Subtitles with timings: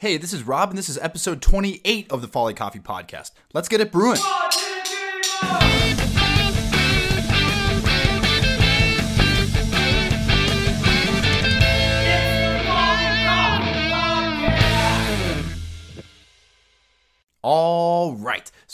[0.00, 3.32] Hey, this is Rob, and this is episode 28 of the Folly Coffee Podcast.
[3.52, 4.16] Let's get it brewing.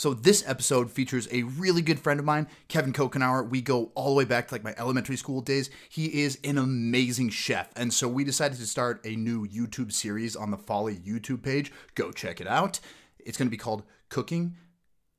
[0.07, 3.49] So this episode features a really good friend of mine, Kevin Coughenour.
[3.49, 5.69] We go all the way back to like my elementary school days.
[5.89, 7.69] He is an amazing chef.
[7.75, 11.73] And so we decided to start a new YouTube series on the Folly YouTube page.
[11.95, 12.79] Go check it out.
[13.19, 14.55] It's going to be called Cooking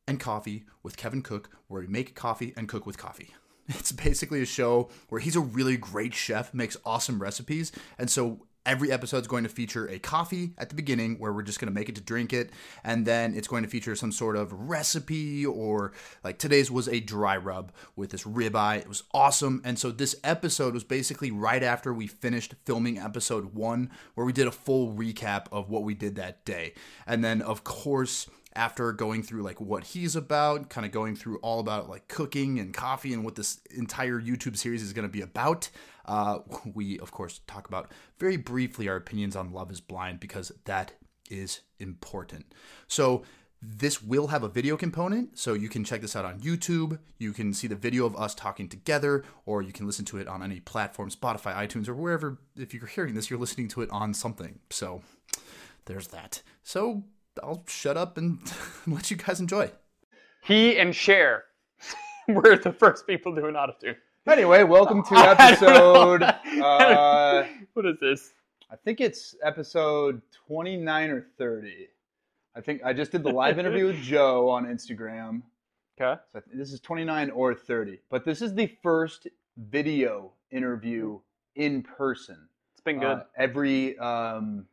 [0.07, 3.35] and Coffee with Kevin Coke, where we make coffee and cook with coffee.
[3.69, 7.73] It's basically a show where he's a really great chef, makes awesome recipes.
[7.99, 11.41] And so Every episode is going to feature a coffee at the beginning where we're
[11.41, 12.51] just going to make it to drink it.
[12.85, 17.01] And then it's going to feature some sort of recipe or like today's was a
[17.01, 18.81] dry rub with this ribeye.
[18.81, 19.63] It was awesome.
[19.65, 24.35] And so this episode was basically right after we finished filming episode one, where we
[24.35, 26.75] did a full recap of what we did that day.
[27.07, 31.39] And then, of course, after going through like what he's about, kind of going through
[31.39, 35.13] all about like cooking and coffee and what this entire YouTube series is going to
[35.13, 35.71] be about.
[36.05, 36.41] Uh,
[36.75, 40.93] we, of course, talk about very briefly our opinions on Love is Blind because that
[41.31, 42.53] is important.
[42.89, 43.23] So,
[43.61, 47.01] this will have a video component, so you can check this out on YouTube.
[47.19, 50.29] You can see the video of us talking together, or you can listen to it
[50.29, 52.39] on any platform, Spotify, iTunes, or wherever.
[52.57, 54.61] If you're hearing this, you're listening to it on something.
[54.71, 55.03] So,
[55.87, 56.43] there's that.
[56.63, 57.03] So,
[57.43, 58.41] I'll shut up and
[58.87, 59.71] let you guys enjoy.
[60.43, 61.45] He and Cher
[62.29, 63.97] were the first people doing autotune.
[64.27, 66.23] Anyway, welcome to episode.
[66.23, 67.45] uh,
[67.75, 68.33] what is this?
[68.71, 71.89] I think it's episode 29 or 30.
[72.55, 75.43] I think I just did the live interview with Joe on Instagram.
[76.01, 76.21] Okay.
[76.33, 78.01] So this is 29 or 30.
[78.11, 81.19] But this is the first video interview
[81.57, 82.37] in person.
[82.75, 83.07] It's been good.
[83.07, 84.67] Uh, every um,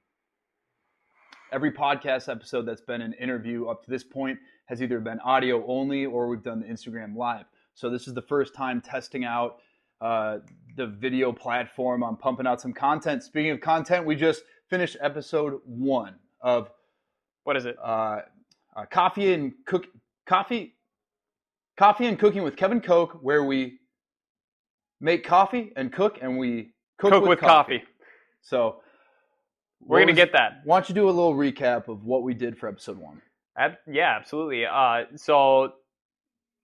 [1.55, 5.65] every podcast episode that's been an interview up to this point has either been audio
[5.67, 7.45] only or we've done the Instagram live.
[7.75, 9.59] So this is the first time testing out
[10.01, 10.39] uh,
[10.75, 12.03] the video platform.
[12.03, 13.23] I'm pumping out some content.
[13.23, 16.69] Speaking of content, we just finished episode one of
[17.45, 17.77] what is it?
[17.81, 18.19] Uh,
[18.75, 19.87] uh, coffee and cook
[20.25, 20.75] coffee,
[21.77, 23.79] coffee and cooking with Kevin Coke, where we
[24.99, 27.79] make coffee and cook, and we cook, cook with, with coffee.
[27.79, 27.91] coffee.
[28.41, 28.81] So
[29.79, 30.61] we're gonna was, get that.
[30.63, 33.21] Why don't you do a little recap of what we did for episode one?
[33.57, 34.65] Ab- yeah, absolutely.
[34.65, 35.73] Uh, so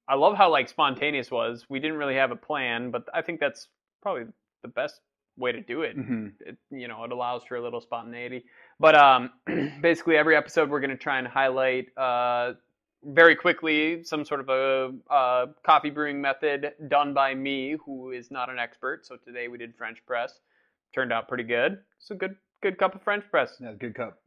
[0.08, 1.66] I love how like spontaneous was.
[1.70, 3.68] We didn't really have a plan, but I think that's
[4.02, 4.24] probably
[4.62, 5.00] the best
[5.38, 5.98] way to do it.
[5.98, 6.28] Mm-hmm.
[6.46, 8.44] it you know, it allows for a little spontaneity.
[8.80, 9.32] But um,
[9.82, 12.54] basically, every episode we're going to try and highlight uh,
[13.04, 18.32] very quickly some sort of a uh, coffee brewing method done by me, who is
[18.32, 19.06] not an expert.
[19.06, 20.40] So today we did French press.
[20.94, 21.80] Turned out pretty good.
[22.00, 23.58] It's a good good cup of French press.
[23.60, 24.20] Yeah, good cup.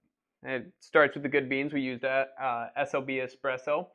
[0.43, 1.73] It starts with the good beans.
[1.73, 3.87] We used a uh, SLB espresso.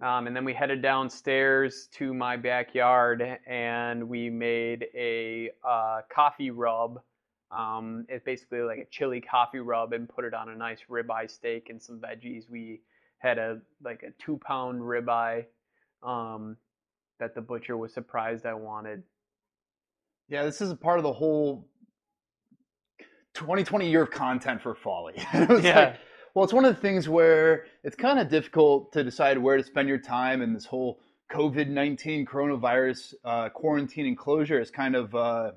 [0.00, 6.52] Um, and then we headed downstairs to my backyard and we made a uh, coffee
[6.52, 7.00] rub.
[7.50, 11.28] Um, it's basically like a chili coffee rub and put it on a nice ribeye
[11.28, 12.48] steak and some veggies.
[12.48, 12.82] We
[13.18, 15.46] had a like a two pound ribeye
[16.04, 16.56] um,
[17.18, 19.02] that the butcher was surprised I wanted.
[20.28, 21.66] Yeah, this is a part of the whole
[23.38, 25.14] 2020 year of content for Folly.
[25.32, 25.78] it yeah.
[25.78, 25.96] Like,
[26.34, 29.62] well, it's one of the things where it's kind of difficult to decide where to
[29.62, 31.00] spend your time, and this whole
[31.32, 35.52] COVID 19 coronavirus uh, quarantine and closure has kind of uh,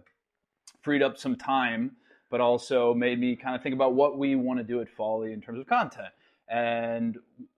[0.82, 1.92] freed up some time,
[2.30, 5.34] but also made me kind of think about what we want to do at Folly
[5.34, 6.10] in terms of content.
[6.48, 7.18] And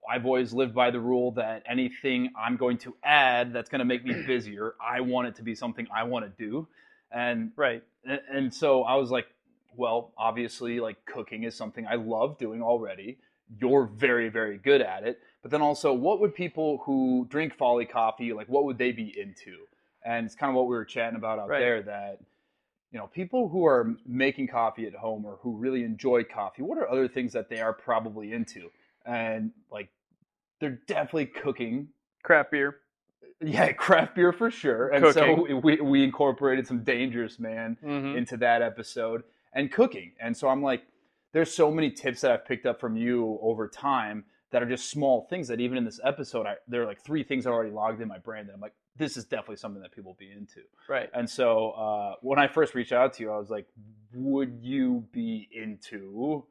[0.10, 3.86] I've always lived by the rule that anything I'm going to add that's going to
[3.86, 6.68] make me busier, I want it to be something I want to do.
[7.12, 7.84] And right.
[8.06, 9.28] And, and so I was like,
[9.76, 13.18] well, obviously, like cooking is something I love doing already.
[13.60, 15.20] You're very, very good at it.
[15.42, 18.48] But then also, what would people who drink Folly coffee like?
[18.48, 19.58] What would they be into?
[20.06, 21.60] And it's kind of what we were chatting about out Right.
[21.60, 21.82] there.
[21.82, 22.20] That
[22.92, 26.78] you know, people who are making coffee at home or who really enjoy coffee, what
[26.78, 28.70] are other things that they are probably into?
[29.06, 29.90] And like,
[30.60, 31.88] they're definitely cooking.
[32.22, 32.78] Craft beer.
[33.42, 34.90] Yeah, craft beer for sure.
[34.90, 38.16] And so we, we incorporated some Dangerous Man Mhm.
[38.16, 39.24] into that episode
[39.54, 40.14] and cooking.
[40.20, 40.84] And so I'm like,
[41.32, 44.90] there's so many tips that I've picked up from you over time that are just
[44.90, 47.72] small things that even in this episode, I, there are like three things I already
[47.72, 50.32] logged in my brain that I'm like, this is definitely something that people will be
[50.32, 50.62] into.
[50.88, 51.10] Right.
[51.14, 53.66] And so uh, when I first reached out to you, I was like,
[54.14, 56.46] would you be into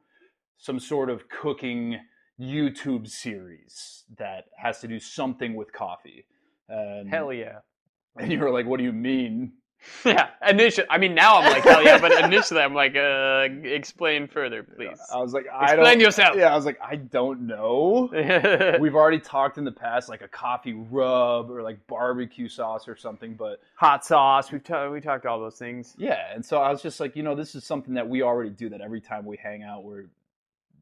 [0.57, 1.97] some sort of cooking
[2.39, 6.25] YouTube series that has to do something with coffee?
[6.67, 7.59] And, Hell yeah.
[8.17, 9.53] and you were like, what do you mean?
[10.05, 14.27] Yeah, initially, I mean, now I'm like, hell yeah, but initially I'm like, uh, explain
[14.27, 14.97] further, please.
[15.13, 15.99] I was like, I Explain don't.
[16.01, 16.35] yourself.
[16.37, 18.09] Yeah, I was like, I don't know.
[18.81, 22.95] We've already talked in the past, like a coffee rub or like barbecue sauce or
[22.97, 24.51] something, but Hot sauce.
[24.51, 25.95] We've ta- we talked all those things.
[25.97, 26.33] yeah.
[26.33, 28.69] And so I was just like, you know, this is something that we already do.
[28.69, 30.05] That every time we hang out, we're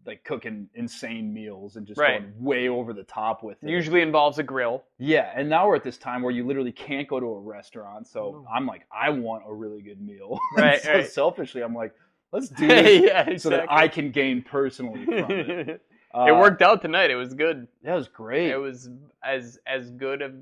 [0.06, 2.22] like cooking insane meals and just Right.
[2.22, 3.70] going way over the top with it.
[3.70, 4.84] Usually involves a grill.
[4.98, 8.08] Yeah, and now we're at this time where you literally can't go to a restaurant.
[8.08, 8.46] So No.
[8.52, 10.40] I'm like, I want a really good meal.
[10.58, 11.08] Right, so right.
[11.08, 11.94] selfishly, I'm like,
[12.32, 15.70] let's do this yeah, so that I can gain personally from it.
[15.70, 15.82] it
[16.14, 17.12] Uh, worked out tonight.
[17.12, 17.68] It was good.
[17.84, 18.50] That was great.
[18.52, 18.90] It was
[19.24, 20.34] as as good of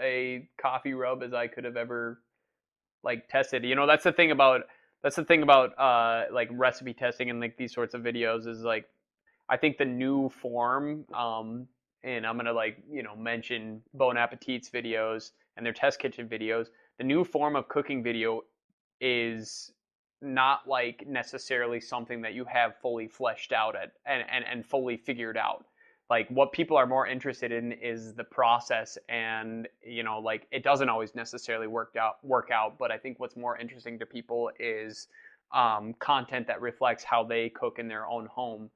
[0.00, 2.20] a coffee rub as I could have ever
[3.02, 3.64] like tested.
[3.64, 4.62] You know, that's the thing about
[5.04, 8.62] that's the thing about uh like recipe testing and like these sorts of videos is
[8.62, 8.86] like
[9.48, 11.68] I think the new form um
[12.02, 16.66] and I'm gonna like you know mention Bon Appetit's videos and their test kitchen videos.
[16.98, 18.42] The new form of cooking video
[19.00, 19.72] is
[20.22, 24.96] not like necessarily something that you have fully fleshed out at and, and, and fully
[24.96, 25.66] figured out
[26.10, 30.62] like what people are more interested in is the process and you know like it
[30.62, 34.50] doesn't always necessarily work out work out but i think what's more interesting to people
[34.58, 35.08] is
[35.52, 38.70] um, content that reflects how they cook in their own home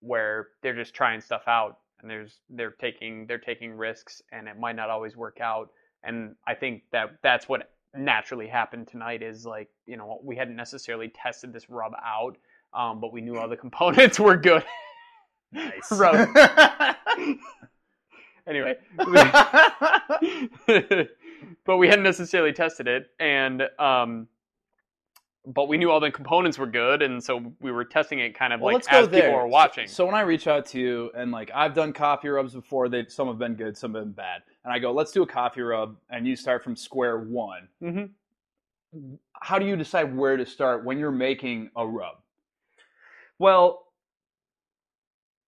[0.00, 4.58] where they're just trying stuff out and there's they're taking they're taking risks and it
[4.58, 5.70] might not always work out.
[6.02, 10.56] And i think that that's what naturally happened tonight is like you know we hadn't
[10.56, 12.36] necessarily tested this rub out
[12.74, 14.64] um, but we knew all the components were good
[15.54, 15.90] nice.
[18.46, 18.74] Anyway
[21.64, 24.28] but we hadn't necessarily tested it and um
[25.46, 28.52] but we knew all the components were good and so we were testing it kind
[28.52, 29.32] of Well, like as people there.
[29.32, 32.28] were watching So, so when I reach out to you and like I've done coffee
[32.28, 35.10] rubs before, they some have been good, some have been bad, and I go, let's
[35.12, 37.68] do a coffee rub, and you start from square one.
[37.80, 38.04] hmm
[39.40, 42.16] How do you decide where to start when you're making a rub?
[43.38, 43.83] Well,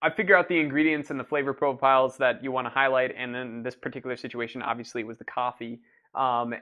[0.01, 3.35] I figure out the ingredients and the flavor profiles that you want to highlight, and
[3.35, 5.79] in this particular situation, obviously, it was the coffee.
[6.13, 6.53] Um,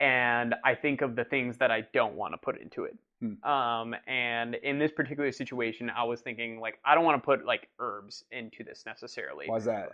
[0.00, 2.96] and I think of the things that I don't want to put into it.
[3.20, 3.50] Hmm.
[3.50, 7.46] Um, and in this particular situation, I was thinking like I don't want to put
[7.46, 9.92] like herbs into this necessarily Why's that?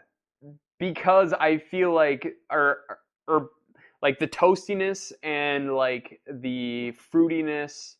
[0.78, 2.78] because I feel like or
[3.28, 3.50] or
[4.00, 7.94] like the toastiness and like the fruitiness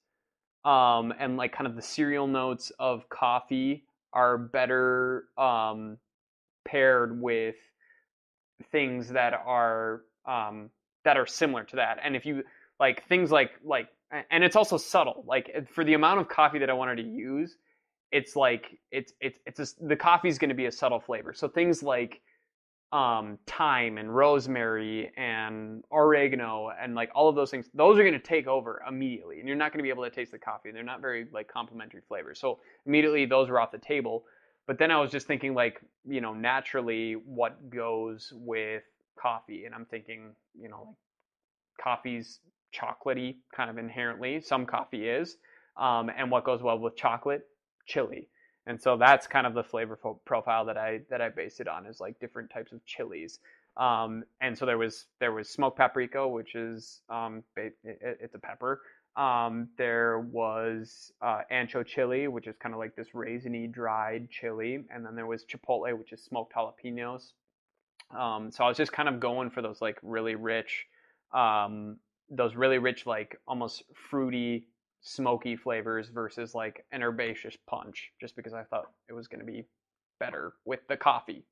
[0.65, 5.99] um and like kind of the cereal notes of coffee are better um
[6.65, 7.57] paired with
[8.71, 10.71] things that are um
[11.05, 11.99] that are similar to that.
[12.03, 12.45] And if you
[12.79, 13.89] like things like like
[14.31, 15.25] and it's also subtle.
[15.27, 17.57] Like for the amount of coffee that I wanted to use
[18.13, 21.33] it's like it's it's it's a, the coffee's going to be a subtle flavor.
[21.33, 22.21] So things like
[22.93, 28.13] um, thyme and rosemary and oregano and like all of those things those are going
[28.13, 30.71] to take over immediately and you're not going to be able to taste the coffee
[30.71, 32.39] they're not very like complementary flavors.
[32.39, 34.25] So immediately those are off the table.
[34.67, 38.83] But then i was just thinking like you know naturally what goes with
[39.19, 39.65] coffee?
[39.65, 40.97] And i'm thinking you know like
[41.83, 42.41] coffee's
[42.75, 44.41] chocolatey kind of inherently.
[44.41, 45.37] Some coffee is
[45.77, 47.47] um, and what goes well with chocolate?
[47.87, 48.29] Chili
[48.67, 51.69] and so that's kind of the flavor fo- profile that I that I based it
[51.69, 53.41] on is like different types of chilies.
[53.77, 58.35] Um, and so there was there was smoked paprika, which is um, ba- it, it's
[58.35, 58.81] a pepper.
[59.17, 64.85] Um, there was uh, ancho chili, which is kind of like this raisiny dried chili,
[64.91, 67.33] and then there was chipotle, which is smoked jalapenos.
[68.17, 70.87] Um, so I was just kind of going for those like really rich,
[71.33, 71.97] um,
[72.31, 74.69] those really rich like almost fruity
[75.03, 79.51] smoky flavors versus like an herbaceous punch just because I thought it was going to
[79.51, 79.67] be
[80.19, 81.45] better with the coffee.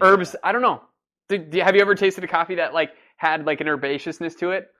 [0.00, 0.82] Herbs, I don't know.
[1.28, 4.50] Did, do- have you ever tasted a coffee that like had like an herbaceousness to
[4.52, 4.70] it?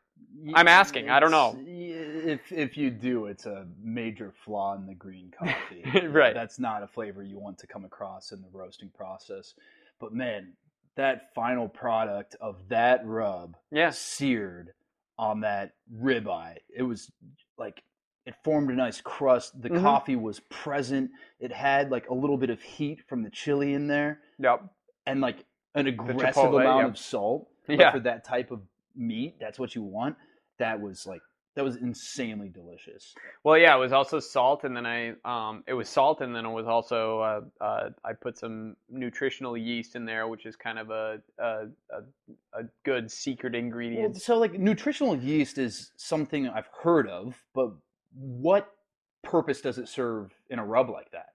[0.54, 1.56] I'm asking, I don't know.
[1.66, 6.06] If if you do, it's a major flaw in the green coffee.
[6.06, 6.34] Right.
[6.34, 9.54] That's not a flavor you want to come across in the roasting process.
[10.00, 10.52] But man,
[10.96, 13.90] that final product of that rub yeah.
[13.90, 14.72] seared
[15.18, 17.10] on that ribeye, it was
[17.58, 17.82] like
[18.24, 19.60] it formed a nice crust.
[19.60, 19.80] The Mhm.
[19.80, 21.10] coffee was present.
[21.40, 24.62] It had like a little bit of heat from the chili in there Yep.
[25.06, 25.44] and like
[25.74, 26.86] an aggressive chipotle, amount yeah.
[26.88, 27.48] of salt.
[27.66, 27.90] But Yeah.
[27.92, 28.62] for that type of
[28.94, 30.16] meat, that's what you want.
[30.58, 31.22] That was like
[31.54, 33.14] that was insanely delicious.
[33.44, 36.46] Well, yeah, it was also salt, and then I um, it was salt, and then
[36.46, 40.78] it was also uh, uh, I put some nutritional yeast in there, which is kind
[40.78, 44.22] of a a, a, a good secret Well, ingredient.
[44.22, 47.70] so like nutritional yeast is something I've heard of, but
[48.14, 48.72] what
[49.22, 51.34] purpose does it serve in a rub like that?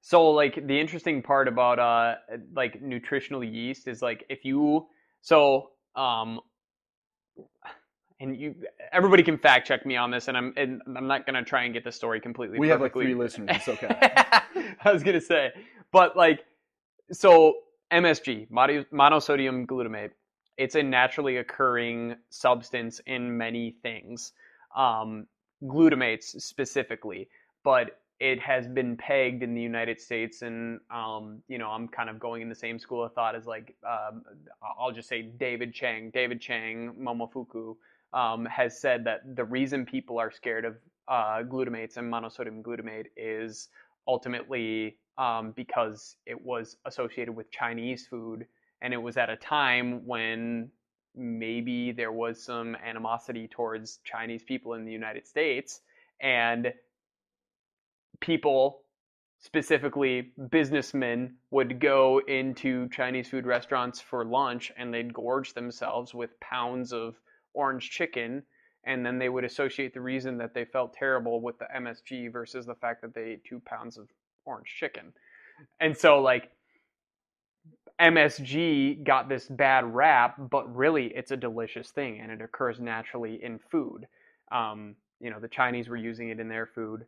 [0.00, 2.14] So like the interesting part about uh
[2.54, 4.86] like nutritional yeast is like if you
[5.22, 6.40] so um
[8.24, 8.54] and you
[8.92, 11.74] everybody can fact check me on this, and I'm and I'm not gonna try and
[11.74, 12.58] get the story completely.
[12.58, 13.56] We have like three listeners.
[13.56, 13.88] It's okay.
[14.84, 15.52] I was gonna say,
[15.92, 16.44] but like,
[17.12, 17.54] so
[17.92, 20.10] MSG, monosodium glutamate,
[20.56, 24.32] it's a naturally occurring substance in many things,
[24.74, 25.26] um,
[25.62, 27.28] glutamates specifically,
[27.62, 32.08] but it has been pegged in the United States, and um, you know, I'm kind
[32.08, 34.22] of going in the same school of thought as like, um,
[34.78, 37.76] I'll just say David Chang, David Chang, Momofuku.
[38.14, 40.76] Um, has said that the reason people are scared of
[41.08, 43.68] uh, glutamates and monosodium glutamate is
[44.06, 48.46] ultimately um, because it was associated with Chinese food,
[48.80, 50.70] and it was at a time when
[51.16, 55.80] maybe there was some animosity towards Chinese people in the United States,
[56.20, 56.72] and
[58.20, 58.80] people,
[59.38, 66.38] specifically businessmen, would go into Chinese food restaurants for lunch and they'd gorge themselves with
[66.40, 67.14] pounds of
[67.54, 68.42] orange chicken
[68.86, 72.66] and then they would associate the reason that they felt terrible with the MSG versus
[72.66, 74.08] the fact that they ate two pounds of
[74.44, 75.12] orange chicken.
[75.80, 76.50] And so, like,
[78.00, 83.42] MSG got this bad rap, but really it's a delicious thing and it occurs naturally
[83.42, 84.06] in food.
[84.50, 87.06] Um, you know, the Chinese were using it in their food.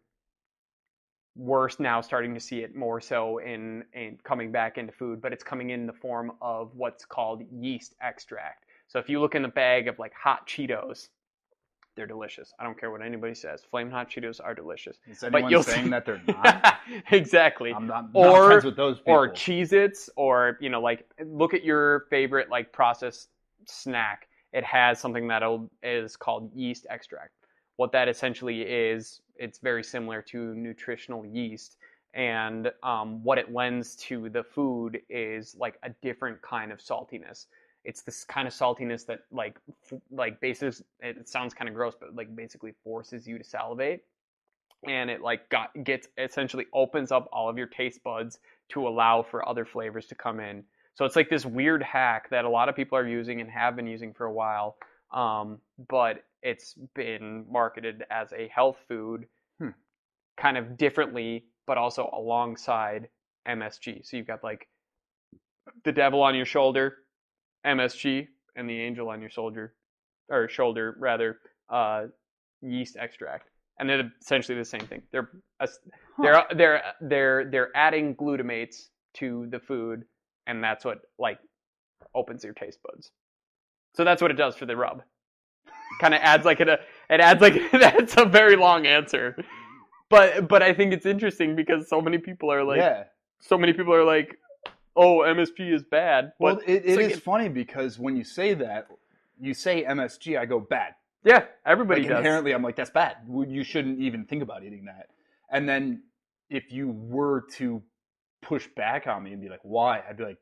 [1.34, 5.32] We're now starting to see it more so in, in coming back into food, but
[5.32, 8.64] it's coming in the form of what's called yeast extract.
[8.88, 11.08] So if you look in a bag of like hot Cheetos,
[11.96, 12.52] they're delicious.
[12.60, 13.62] I don't care what anybody says.
[13.70, 14.98] Flame hot Cheetos are delicious.
[15.08, 16.76] Is anyone you'll saying that they're not?
[17.10, 17.72] exactly.
[17.72, 19.14] I'm not, Or- not friends with those people.
[19.14, 23.30] Or Cheez-Its, or you know, like look at your favorite like processed
[23.66, 24.28] snack.
[24.52, 25.42] It has something that
[25.82, 27.30] is called yeast extract.
[27.76, 31.76] What that essentially is, it's very similar to nutritional yeast,
[32.14, 37.46] and um, what it lends to the food is like a different kind of saltiness.
[37.86, 39.58] It's this kind of saltiness that like
[39.90, 40.82] f- like bases.
[41.00, 44.02] It sounds kind of gross, but like basically forces you to salivate,
[44.88, 48.40] and it like got gets essentially opens up all of your taste buds
[48.70, 50.64] to allow for other flavors to come in.
[50.94, 53.76] So it's like this weird hack that a lot of people are using and have
[53.76, 54.78] been using for a while,
[55.12, 59.26] um, but it's been marketed as a health food,
[59.60, 59.70] Hmm.
[60.36, 63.08] kind of differently, but also alongside
[63.46, 64.02] MSG.
[64.04, 64.68] So you've got like
[65.84, 66.98] the devil on your shoulder,
[67.66, 69.74] MSG, and the angel on your shoulder,
[70.28, 71.38] or shoulder rather,
[71.70, 72.04] uh,
[72.62, 75.02] yeast extract, and they're essentially the same thing.
[75.12, 75.30] They're
[76.22, 80.04] they're they're they're they're adding glutamates to the food,
[80.46, 81.38] and that's what like
[82.14, 83.10] opens your taste buds.
[83.94, 85.02] So that's what it does for the rub.
[86.00, 86.78] Kind of adds like a
[87.10, 89.36] it adds like that's a very long answer,
[90.10, 93.04] but but I think it's interesting because so many people are like yeah.
[93.40, 94.36] so many people are like,
[94.96, 96.32] oh MSG is bad.
[96.38, 98.88] Well, it, it like is funny because when you say that,
[99.40, 100.94] you say MSG, I go bad.
[101.24, 102.18] yeah, everybody Like does.
[102.18, 103.16] inherently, I'm like, that's bad.
[103.28, 105.08] You shouldn't even think about eating that.
[105.50, 106.02] And then
[106.50, 107.82] if you were to
[108.42, 110.02] push back on me and be like, why?
[110.08, 110.38] I'd be like,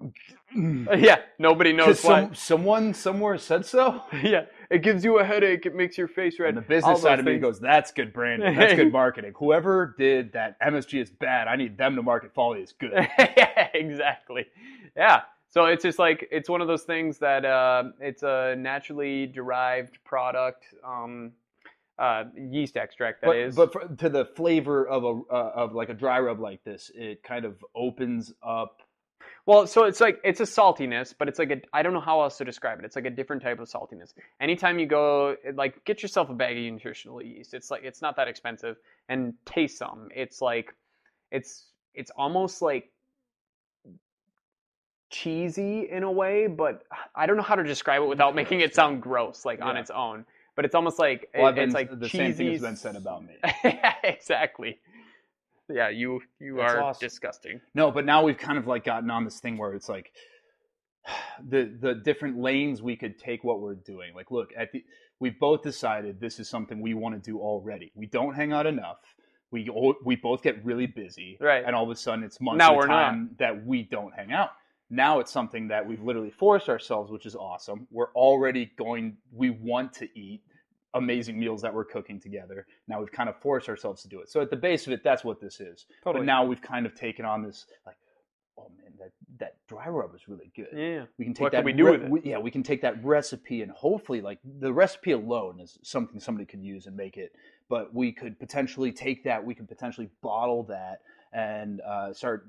[0.54, 2.24] yeah, nobody knows why.
[2.24, 4.02] some, someone somewhere said so.
[4.22, 5.66] yeah, it gives you a headache.
[5.66, 6.50] It makes your face red.
[6.50, 8.56] And the business side of me goes, that's good branding.
[8.56, 9.32] That's good marketing.
[9.36, 11.48] Whoever did that MSG is bad.
[11.48, 12.92] I need them to market Folly is good.
[13.18, 14.46] yeah, exactly.
[14.96, 15.22] Yeah.
[15.48, 19.98] So it's just like it's one of those things that uh, it's a naturally derived
[20.04, 21.32] product, um,
[21.98, 23.56] uh, yeast extract that but is.
[23.56, 26.90] but for, to the flavor of a uh, of like a dry rub like this,
[26.94, 28.82] it kind of opens up.
[29.46, 32.20] Well, so it's like it's a saltiness, but it's like a I don't know how
[32.20, 32.84] else to describe it.
[32.84, 34.12] It's like a different type of saltiness.
[34.40, 37.54] Anytime you go, like get yourself a bag of nutritional yeast.
[37.54, 38.76] It's like it's not that expensive,
[39.08, 40.08] and taste some.
[40.14, 40.74] It's like
[41.30, 42.90] it's it's almost like
[45.10, 46.82] cheesy in a way, but
[47.14, 49.90] I don't know how to describe it without making it sound gross, like on its
[49.90, 50.24] own.
[50.56, 52.18] But it's almost like Well, it's been- like the cheesy.
[52.18, 53.36] same thing has been said about me.
[54.04, 54.78] exactly.
[55.68, 57.06] Yeah, you you That's are awesome.
[57.06, 57.60] disgusting.
[57.74, 60.12] No, but now we've kind of like gotten on this thing where it's like
[61.48, 64.14] the the different lanes we could take what we're doing.
[64.14, 64.84] Like, look, at the
[65.20, 67.92] we've both decided this is something we want to do already.
[67.94, 68.98] We don't hang out enough.
[69.50, 69.70] We
[70.04, 71.64] we both get really busy, Right.
[71.64, 73.38] And all of a sudden, it's months Now we're not.
[73.38, 74.50] that we don't hang out.
[74.90, 77.86] Now it's something that we've literally forced ourselves, which is awesome.
[77.90, 79.16] We're already going.
[79.32, 80.42] We want to eat
[80.96, 82.66] amazing meals that we're cooking together.
[82.88, 84.28] Now we've kind of forced ourselves to do it.
[84.28, 85.86] So at the base of it, that's what this is.
[86.04, 86.22] Totally.
[86.22, 87.96] But now we've kind of taken on this like,
[88.58, 90.68] oh man, that that dry rub is really good.
[90.74, 91.04] Yeah.
[91.18, 91.58] We can take What that.
[91.58, 92.10] can we do re- with it?
[92.10, 96.18] we- yeah, we can take that recipe and hopefully, like the recipe alone is something
[96.20, 97.32] somebody could use and make it.
[97.68, 99.44] But we could potentially take that.
[99.44, 101.00] We could potentially bottle that
[101.32, 102.46] and uh, start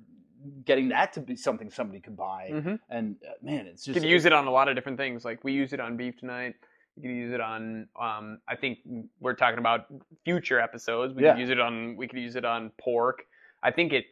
[0.66, 2.50] getting that to be something somebody could buy.
[2.51, 4.98] hmm And uh, man, it's You just could use it on a lot of different
[5.00, 5.25] things.
[5.25, 6.56] Like we use it on beef tonight.
[6.98, 7.88] You could use it on.
[8.00, 8.80] Um, I think
[9.20, 9.86] we're talking about
[10.25, 11.13] future episodes.
[11.13, 11.34] We Yeah.
[11.34, 11.96] could use it on.
[11.96, 13.24] We could use it on pork.
[13.63, 14.06] I think it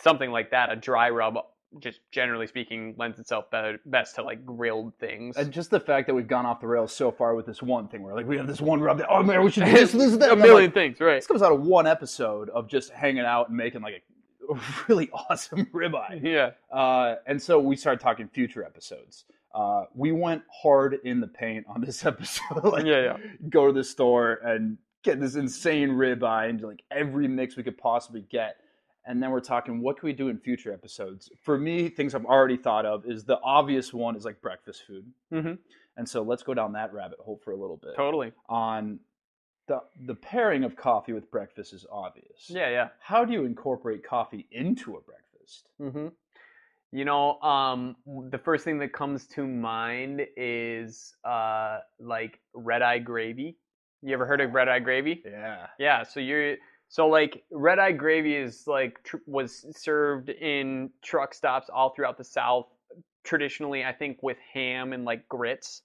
[0.00, 0.72] something like that.
[0.72, 1.36] A dry rub,
[1.78, 5.36] just generally speaking, lends itself better, best to like grilled things.
[5.36, 7.88] And just the fact that we've gone off the rails so far with this one
[7.88, 9.92] thing, where like we have this one rub that oh man, we should do this,
[9.92, 10.32] this, that.
[10.32, 11.16] a million like, things, right?
[11.16, 14.02] this comes out of one episode of just hanging out and making like
[14.50, 16.22] a, a really awesome ribeye.
[16.22, 16.50] Yeah.
[16.74, 19.26] Uh, and so we started talking future episodes.
[19.56, 22.62] Uh, we went hard in the paint on this episode.
[22.62, 23.16] like, Yeah, yeah.
[23.48, 27.78] Go to the store and get this insane ribeye and like every mix we could
[27.78, 28.56] possibly get.
[29.08, 31.30] And then we're talking, what can we do in future episodes?
[31.40, 35.06] For me, things I've already thought of is the obvious one is like breakfast food.
[35.30, 35.52] hmm
[35.96, 37.94] And so let's go down that rabbit hole for a little bit.
[37.96, 38.32] Totally.
[38.48, 38.98] On
[39.68, 42.48] the the pairing of coffee with breakfast is obvious.
[42.48, 42.88] Yeah, yeah.
[43.00, 45.68] How do you incorporate coffee into a breakfast?
[45.78, 46.08] hmm
[46.96, 47.94] You know, um,
[48.30, 53.58] the first thing that comes to mind is uh, like red eye gravy.
[54.00, 55.22] You ever heard of red eye gravy?
[55.22, 55.66] Yeah.
[55.78, 56.04] Yeah.
[56.04, 56.56] So you're
[56.88, 62.16] so like red eye gravy is like tr- was served in truck stops all throughout
[62.16, 62.64] the South.
[63.24, 65.82] Traditionally, I think with ham and like grits,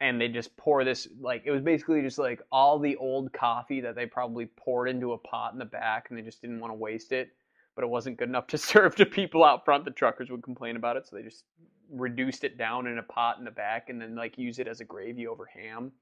[0.00, 3.80] and they just pour this like it was basically just like all the old coffee
[3.82, 6.72] that they probably poured into a pot in the back, and they just didn't want
[6.72, 7.28] to waste it
[7.78, 9.84] but it wasn't good enough to serve to people out front.
[9.84, 11.44] The truckers would complain about it, so they just
[11.88, 14.80] reduced it down in a pot in the back and then like use it as
[14.80, 15.92] a gravy over ham.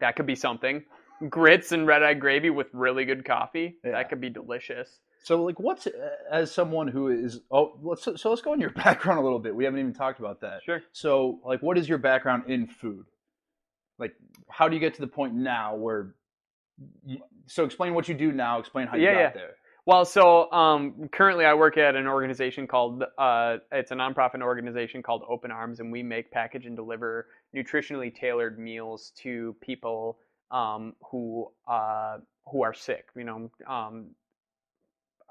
[0.00, 0.82] That could be something.
[1.28, 3.76] Grits and red eye gravy with really good coffee.
[3.84, 3.90] Yeah.
[3.92, 5.00] That could be delicious.
[5.22, 5.90] So, like, what's uh,
[6.32, 9.54] as someone who is oh, let's so let's go in your background a little bit.
[9.54, 10.62] We haven't even talked about that.
[10.64, 10.80] Sure.
[10.92, 13.04] So, like, what is your background in food?
[13.98, 14.14] Like,
[14.48, 16.14] how do you get to the point now where?
[17.04, 18.58] You, so, explain what you do now.
[18.58, 19.30] Explain how you Yeah, got yeah.
[19.34, 19.56] there.
[19.86, 25.02] Well, so um, currently I work at an organization called uh, it's a nonprofit organization
[25.02, 30.18] called Open Arms, and we make, package, and deliver nutritionally tailored meals to people
[30.50, 33.06] um, who uh, who are sick.
[33.16, 34.08] You know, um,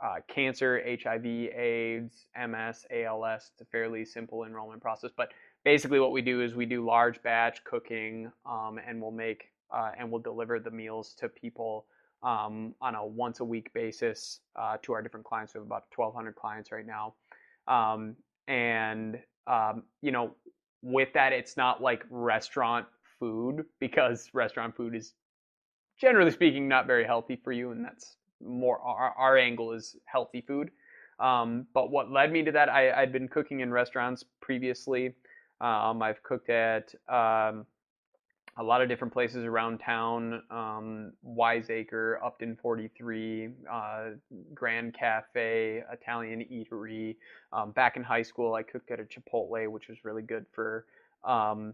[0.04, 3.52] uh, cancer, HIV, AIDS, MS, ALS.
[3.52, 5.30] It's a fairly simple enrollment process, but
[5.64, 9.92] basically what we do is we do large batch cooking, um, and we'll make uh,
[9.98, 11.86] and we'll deliver the meals to people
[12.24, 15.54] um, on a once a week basis uh, to our different clients.
[15.54, 17.16] We have about 1,200 clients right now.
[17.68, 18.16] Um,
[18.48, 20.36] and, um, you know,
[20.82, 22.86] with that, it's not like restaurant
[23.20, 25.14] food because restaurant food is
[25.98, 27.72] generally speaking not very healthy for you.
[27.72, 30.72] And that's more our, our angle is healthy food.
[31.20, 35.14] Um, but what led me to that, I, I'd been cooking in restaurants previously.
[35.60, 37.66] Um, I've cooked at um,
[38.60, 44.04] a lot of different places around town um, Wiseacre, Upton 43, uh,
[44.54, 47.16] Grand Cafe, Italian Eatery.
[47.54, 50.86] Um, back in high school, I cooked at a Chipotle, which was really good for.
[51.24, 51.74] Um,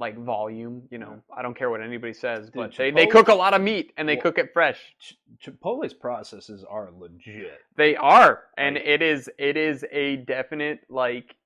[0.00, 3.28] like volume, you know, I don't care what anybody says, Dude, but they, they cook
[3.28, 4.80] a lot of meat and they Well- cook it fresh.
[4.98, 7.60] Ch- Chipotle's processes are legit.
[7.76, 11.36] They are, and Like- it is it is a definite like,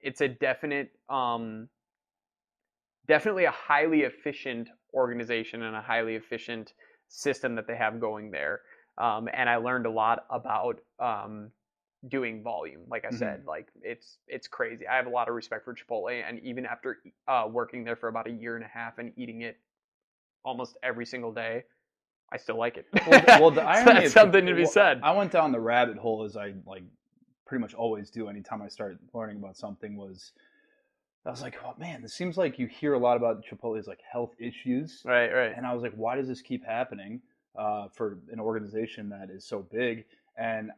[0.00, 1.68] it's a definite um,
[3.06, 6.72] definitely a highly efficient organization and a highly efficient
[7.08, 8.60] system that they have going there.
[8.98, 11.50] Um, and I learned a lot about um,
[12.08, 12.82] doing volume.
[12.88, 14.86] Like I said, like it's it's crazy.
[14.86, 18.08] I have a lot of respect for Chipotle, and even after uh, working there for
[18.08, 19.56] about a year and a half and eating it
[20.44, 21.64] almost every single day,
[22.32, 22.86] I still like it.
[23.06, 25.00] Well, the- well, the So that's of something to be well, said.
[25.02, 26.82] I went down the rabbit hole as I like
[27.46, 30.32] pretty much always do anytime I start learning about something was
[31.24, 34.00] I was like, oh man, this seems like you hear a lot about Chipotle's like
[34.10, 35.02] health issues.
[35.04, 35.52] Right, right.
[35.56, 37.20] And I was like, why does this keep happening
[37.56, 40.04] uh, for an organization that is so big?
[40.36, 40.70] And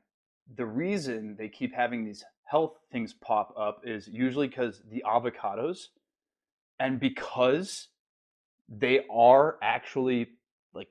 [0.56, 5.86] the reason they keep having these health things pop up is usually because the avocados
[6.78, 7.88] and because
[8.68, 10.28] they are actually
[10.74, 10.88] like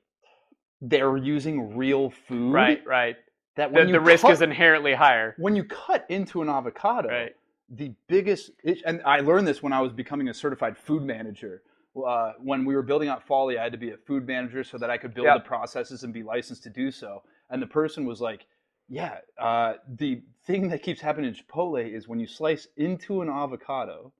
[0.80, 3.16] they're using real food Right, right.
[3.56, 5.36] that The, when you the risk cut, is inherently higher.
[5.38, 7.36] when you cut into an avocado Right.
[7.76, 8.50] The biggest
[8.86, 11.62] and i learned this when i was becoming a certified food manager
[12.06, 14.76] uh, when we were building out folly i had to be a food manager so
[14.78, 15.44] that i could build Yep.
[15.44, 18.46] the processes and be licensed to do so and the person was like
[18.88, 23.28] yeah uh, the thing that keeps happening in chipotle is when you slice into an
[23.30, 24.12] avocado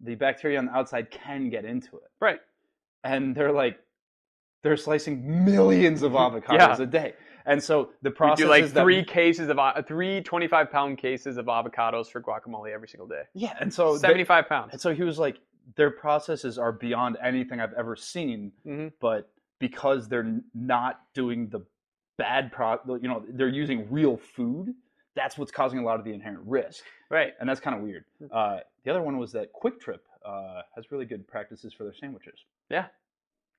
[0.00, 2.40] the bacteria on the outside can get into it Right.
[3.04, 3.78] and they're like
[4.62, 6.82] they're slicing millions of avocados Yeah.
[6.82, 7.14] a day
[7.46, 10.98] and so the We process do like is that three cases of three 25 pound
[10.98, 13.22] cases of avocados for guacamole every single day.
[13.34, 14.72] yeah and so they- 75 pounds.
[14.72, 15.38] And so he was like,
[15.76, 21.60] their processes are beyond anything I've ever seen, hmm but because they're not doing the
[22.16, 22.78] bad pro.
[23.00, 24.74] You know, they're using real food.
[25.14, 27.34] That's what's causing a lot of the inherent risk, Right.
[27.38, 28.04] and that's kind of weird.
[28.32, 31.92] Uh, the other one was that Kwik Trip uh, has really good practices for their
[31.94, 32.38] sandwiches.
[32.70, 32.86] Yeah.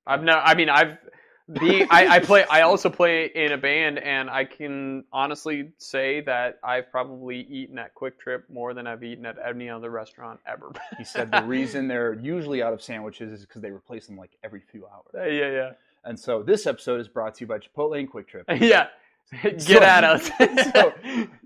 [0.07, 0.33] I've no.
[0.33, 0.97] I mean, I've
[1.47, 2.45] the I, I play.
[2.49, 7.77] I also play in a band, and I can honestly say that I've probably eaten
[7.79, 10.71] at Kwik Trip more than I've eaten at any other restaurant ever.
[10.97, 14.31] He said the reason they're usually out of sandwiches is because they replace them like
[14.43, 15.31] every few hours.
[15.33, 15.71] yeah, yeah.
[16.05, 18.45] And so this episode is brought to you by Chipotle and Kwik Trip.
[18.49, 18.87] yeah, yeah.
[19.43, 20.29] Get So- at us.
[20.73, 20.93] so,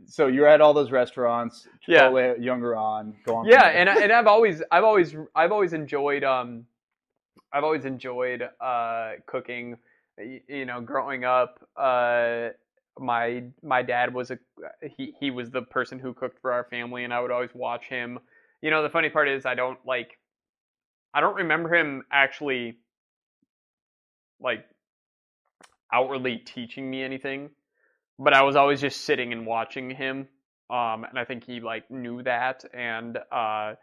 [0.08, 1.68] so you're at all those restaurants.
[1.88, 2.34] Yeah.
[2.36, 3.16] Younger on.
[3.26, 3.48] Go on.
[3.48, 6.66] yeah, and I- and I've always I've always I've always enjoyed um
[7.56, 9.78] I've always enjoyed uh cooking.
[10.20, 12.50] Y- You know, growing up, uh
[13.00, 14.40] my my dad was a
[14.98, 17.88] he he was the person who cooked for our family, and I would always watch
[17.88, 18.20] him.
[18.62, 20.20] You know, the funny part is I don't like
[21.14, 22.80] I don't remember him actually
[24.40, 24.66] like
[25.94, 27.50] outwardly teaching me anything,
[28.20, 30.28] but I was always just sitting and watching him
[30.72, 33.76] um, and I think he like knew that, and uh,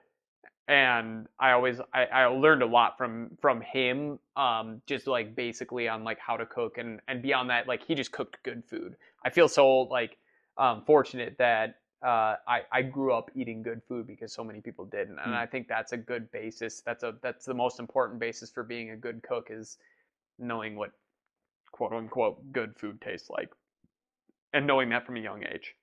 [0.68, 5.88] and I always I, I learned a lot from from him, um, just like basically
[5.88, 8.96] on like how to cook, and and beyond that, like he just cooked good food.
[9.24, 10.18] I feel so like
[10.56, 14.84] um, fortunate that uh, I I grew up eating good food because so many people
[14.84, 15.36] didn't, and Mm.
[15.36, 16.80] I think that's a good basis.
[16.80, 19.78] That's a that's the most important basis for being a good cook is
[20.38, 20.92] knowing what
[21.72, 23.50] quote unquote good food tastes like,
[24.52, 25.74] and knowing that from a young age.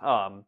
[0.00, 0.44] Um,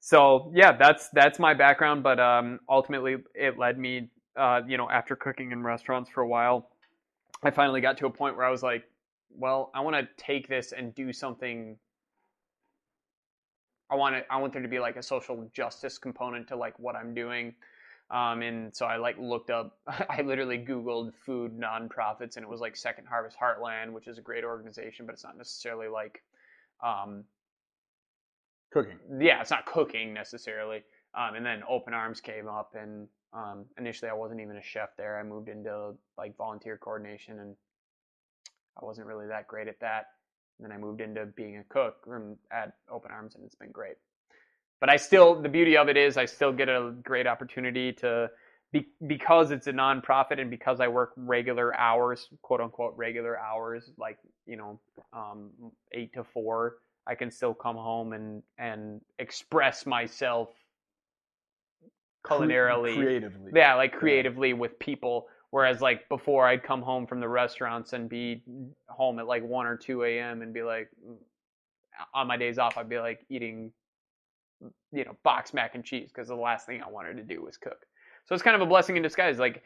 [0.00, 4.88] so yeah, that's that's my background, but um, ultimately it led me, uh, you know,
[4.90, 6.70] after cooking in restaurants for a while,
[7.42, 8.84] I finally got to a point where I was like,
[9.30, 11.76] well, I want to take this and do something.
[13.90, 14.26] I want it.
[14.30, 17.54] I want there to be like a social justice component to like what I'm doing.
[18.10, 22.60] Um, and so I like looked up, I literally Googled food nonprofits and it was
[22.60, 26.22] like Second Harvest Heartland, which is a great organization, but it's not necessarily like,
[26.82, 27.24] um,
[28.72, 28.98] cooking.
[29.20, 30.82] yeah, it's not cooking necessarily.
[31.14, 34.90] Um, and then Open Arms came up, and um, initially I wasn't even a chef
[34.96, 35.18] there.
[35.18, 37.56] I moved into like volunteer coordination, and
[38.80, 40.06] I wasn't really that great at that.
[40.58, 42.06] And then I moved into being a cook
[42.52, 43.96] at Open Arms, and it's been great.
[44.78, 48.30] But I still, the beauty of it is, I still get a great opportunity to,
[48.72, 53.90] be, because it's a nonprofit and because I work regular hours, quote unquote regular hours,
[53.98, 54.80] like you know,
[55.12, 55.50] um,
[55.92, 56.76] eight to four.
[57.06, 60.50] I can still come home and and express myself
[62.24, 62.96] culinarily.
[62.96, 63.52] creatively.
[63.54, 65.26] yeah like creatively with people.
[65.50, 68.42] Whereas like before i'd come home from the restaurants and be
[68.88, 70.88] home at like 1 or 2 a.m and be like
[72.14, 73.72] on my days off i'd be like eating
[74.92, 77.56] you know box mac and cheese because the last thing i wanted to do was
[77.56, 77.84] cook.
[78.26, 79.62] So it's kind of a blessing in disguise like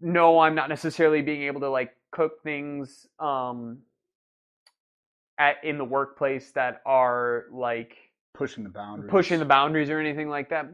[0.00, 3.78] no i'm not necessarily being able to like cook things um
[5.38, 7.96] at in the workplace that are like
[8.34, 9.10] pushing the boundaries.
[9.10, 10.66] pushing the boundaries or anything like that.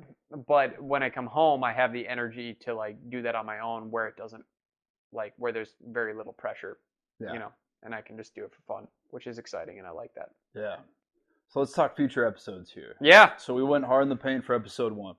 [0.46, 3.60] But when I come home, I have the energy to like do that on my
[3.60, 4.44] own, where it doesn't
[5.12, 6.78] like where there's very little pressure,
[7.20, 7.32] Yeah.
[7.32, 9.90] you know, and I can just do it for fun, which is exciting, and I
[9.92, 10.30] like that.
[10.54, 10.76] Yeah.
[11.50, 12.96] So let's talk future episodes here.
[13.00, 15.14] Yeah, So we went hard in the paint for episode one.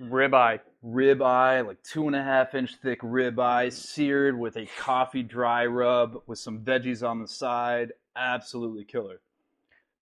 [0.00, 0.60] ribeye.
[0.82, 5.22] Rib eye, like two and a half inch thick rib eye, seared with a coffee
[5.22, 7.92] dry rub with some veggies on the side.
[8.16, 9.20] Absolutely killer.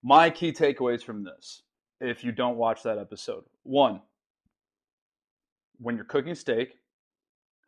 [0.02, 1.62] My key takeaways from this,
[2.00, 4.00] if you don't watch that episode one,
[5.78, 6.76] when you're cooking steak,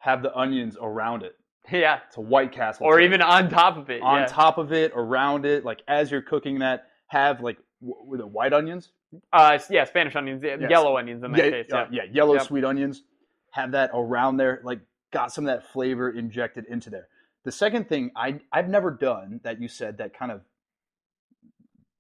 [0.01, 1.37] have the onions around it.
[1.71, 2.85] Yeah, It's a White Castle.
[2.87, 4.03] or even on top of it.
[4.03, 4.27] on yeah.
[4.27, 8.27] top of it, around it, like as you're cooking that, have like w- with the
[8.27, 8.91] white onions,
[9.33, 10.69] Uh, yeah, Spanish onions, yeah, Yes.
[10.71, 11.73] yellow onions in that yeah, case.
[11.73, 12.03] uh, Yeah.
[12.05, 12.43] yeah, yellow Yep.
[12.43, 13.05] sweet onions.
[13.53, 14.81] Have that around there, like
[15.13, 17.09] got some of that flavor injected into there.
[17.45, 20.41] The second thing I I've never done that you said that kind of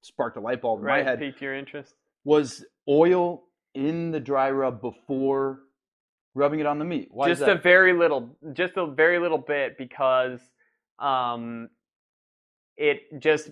[0.02, 1.04] sparked a light bulb in right.
[1.04, 1.94] my head Piqued your interest.
[2.24, 5.60] was oil in the dry rub before
[6.34, 7.08] rubbing it on the meat.
[7.10, 10.40] Why just a very little just a very little bit because
[10.98, 11.68] um
[12.76, 13.50] it just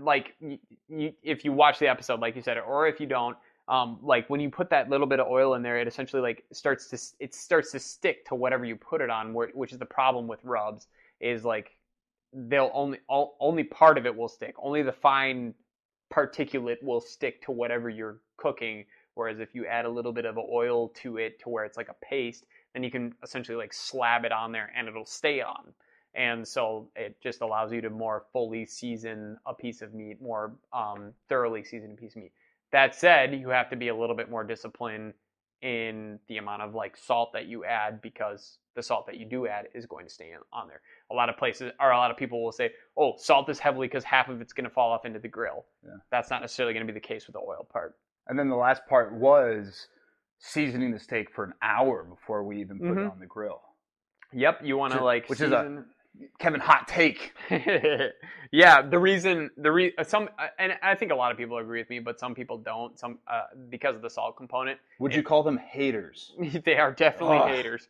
[0.00, 3.36] like you, you, if you watch the episode like you said or if you don't
[3.68, 6.44] um like when you put that little bit of oil in there it essentially like
[6.52, 9.86] starts to it starts to stick to whatever you put it on which is the
[9.86, 10.86] problem with rubs
[11.22, 11.76] is like
[12.34, 14.54] they'll only all, only part of it will stick.
[14.58, 15.54] Only the fine
[16.12, 18.84] particulate will stick to whatever you're cooking.
[19.14, 21.88] Whereas if you add a little bit of oil to it to where it's like
[21.88, 25.72] a paste then you can essentially like slab it on there and it'll stay on.
[26.14, 30.52] And so it just allows you to more fully season a piece of meat more
[30.72, 32.32] um, thoroughly season a piece of meat.
[32.70, 35.14] That said you have to be a little bit more disciplined
[35.62, 39.46] in the amount of like salt that you add because the salt that you do
[39.46, 40.80] add is going to stay on there.
[41.10, 43.86] A lot of places or a lot of people will say, "Oh, salt is heavily
[43.86, 45.90] because half of it's going to fall off into the grill." Yeah.
[46.10, 47.94] That's not necessarily going to be the case with the oil part.
[48.26, 49.88] And then the last part was
[50.38, 53.10] seasoning the steak for an hour before we even put it Mhm.
[53.12, 53.62] on the grill.
[54.32, 55.94] Yep, you want to like which is a- season.
[56.38, 57.32] Kevin, hot take.
[58.52, 61.90] yeah, the reason the re some and I think a lot of people agree with
[61.90, 62.98] me, but some people don't.
[62.98, 66.32] Some uh, because of the salt component, Would you call them haters?
[66.64, 67.48] they are definitely Ugh.
[67.48, 67.88] haters.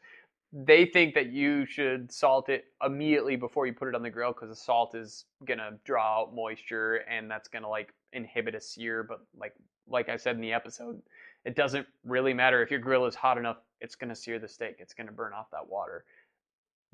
[0.53, 4.33] They think that you should salt it immediately before you put it on the grill
[4.33, 9.03] because the salt is gonna draw out moisture and that's gonna like inhibit a sear.
[9.03, 9.55] But like
[9.89, 11.01] like I said in the episode,
[11.45, 14.77] it doesn't really matter if your grill is hot enough; it's gonna sear the steak.
[14.79, 16.05] It's gonna burn off that water.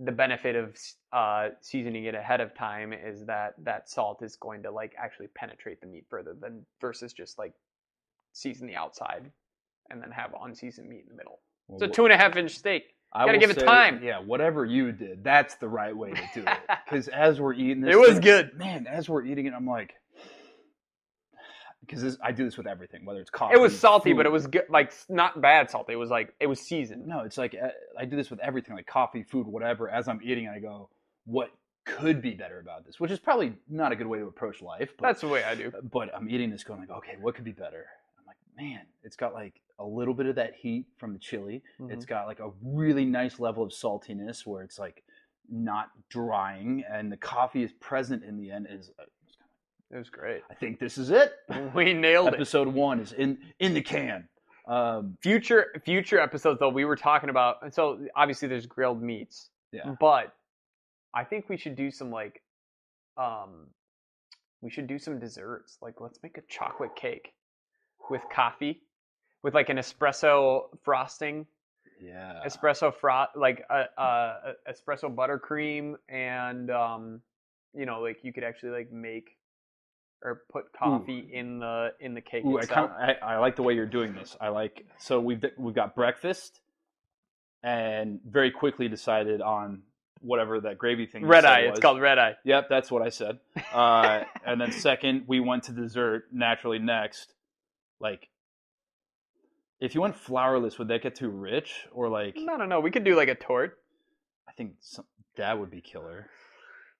[0.00, 0.76] The benefit of
[1.12, 5.26] uh, seasoning it ahead of time is that that salt is going to like actually
[5.28, 7.52] penetrate the meat further than versus just like
[8.32, 9.30] season the outside
[9.90, 11.40] and then have unseasoned meat in the middle.
[11.70, 12.94] It's a two and a half inch steak.
[13.12, 14.00] I gotta give it say, time.
[14.02, 16.58] Yeah, whatever you did, that's the right way to do it.
[16.88, 18.54] Because as we're eating this, It was thing- good.
[18.56, 18.87] man.
[18.87, 19.94] As we're eating it, I'm like,
[21.88, 23.55] because I do this with everything, whether it's coffee.
[23.55, 25.94] It was salty, but it was good, like not bad salty.
[25.94, 27.07] It was like it was seasoned.
[27.07, 27.20] no.
[27.20, 29.88] It's like uh, I do this with everything, like coffee, food, whatever.
[29.88, 30.90] As I'm eating, I go,
[31.24, 31.51] what
[31.85, 33.01] could be better about this?
[33.01, 34.90] Which is probably not a good way to approach life.
[34.98, 35.72] But, That's the way I do.
[35.90, 37.87] but I'm eating this, going like, okay, what could be better?
[38.18, 41.62] I'm like, man, it's got like a little bit of that heat from the chili.
[41.81, 41.92] Mm-hmm.
[41.92, 45.03] It's got like a really nice level of saltiness where it's like
[45.51, 48.66] not drying, and the coffee is present in the end.
[48.70, 49.05] Is uh,
[49.90, 50.42] It was great.
[50.51, 51.33] I think this is it.
[51.74, 52.35] We nailed it.
[52.35, 54.29] Episode one is in in the can.
[54.66, 57.57] Um, Future future episodes though, we were talking about.
[57.62, 60.35] And so obviously there's grilled meats, yeah, but
[61.14, 62.42] I think we should do some like,
[63.16, 63.68] um,
[64.61, 65.79] we should do some desserts.
[65.81, 67.33] Like let's make a chocolate cake
[68.11, 68.83] with coffee,
[69.42, 71.46] with like an espresso frosting
[72.01, 72.40] yeah.
[72.46, 77.20] espresso froth like a, a, a espresso buttercream and um
[77.74, 79.38] you know like you could actually like make
[80.22, 82.90] or put coffee in the in the cake Ooh, I, itself.
[82.90, 84.37] kind I, I like the way you're doing this.
[84.40, 86.61] I like so we've we've got breakfast,
[87.62, 89.83] and very quickly decided on
[90.20, 91.24] whatever that gravy thing.
[91.24, 91.61] red eye.
[91.61, 92.37] It's called red eye.
[92.44, 93.38] Yep, that's what I said.
[93.72, 97.35] Uh, and then second, we went to dessert naturally next.
[98.00, 98.28] Like,
[99.81, 101.87] if you went flourless, would that get too rich?
[101.92, 102.81] Or like, No, no, no.
[102.81, 103.74] We could do like a torte.
[104.48, 105.04] I think some,
[105.37, 106.28] that would be killer.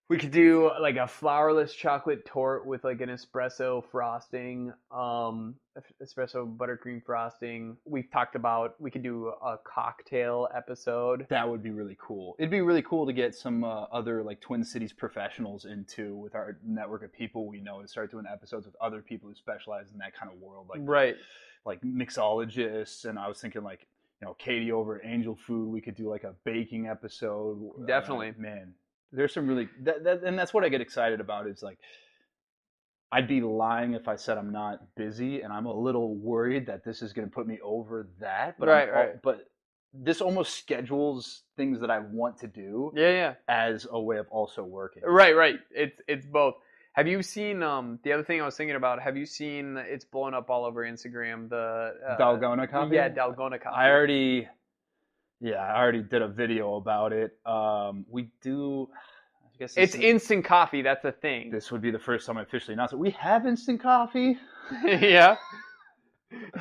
[0.09, 5.55] We could do like a flourless chocolate torte with like an espresso frosting, um,
[6.03, 7.77] espresso buttercream frosting.
[7.85, 11.27] We've talked about we could do a cocktail episode.
[11.29, 12.37] That would be really cool.
[12.39, 16.35] It'd be really cool to get some uh, other like Twin Cities professionals into with
[16.35, 19.91] our network of people we know and start doing episodes with other people who specialize
[19.93, 21.17] in that kind of world, like Right.
[21.67, 23.05] like mixologists.
[23.05, 23.87] And I was thinking like
[24.23, 27.59] you know Katie over at Angel Food, we could do like a baking episode.
[27.83, 28.33] Uh, Definitely.
[28.39, 28.73] man.
[29.13, 31.79] There's some really that, that and that's what I get excited about is like
[33.11, 36.85] I'd be lying if I said I'm not busy, and I'm a little worried that
[36.85, 38.59] this is going to put me over that.
[38.59, 39.23] But I'm Right, right.
[39.23, 39.49] But
[39.95, 43.35] this almost schedules things that I want to do Yeah, yeah.
[43.49, 45.03] as a way of also working.
[45.05, 45.59] Right, right.
[45.71, 46.55] It's it's both.
[46.93, 49.01] Have you seen um the other thing I was thinking about?
[49.01, 52.97] Have you seen it's blown up all over Instagram the uh, Dalgona coffee.
[52.97, 53.77] Yeah, Dalgona coffee.
[53.77, 54.49] I already,
[55.41, 57.37] yeah, I already did a video about it.
[57.47, 58.89] Um, we do.
[59.45, 60.83] I guess it's instant coffee.
[60.83, 61.51] That's a thing.
[61.51, 62.99] This would be the first time I officially announced it.
[62.99, 64.39] We have instant coffee.
[64.85, 65.37] yeah.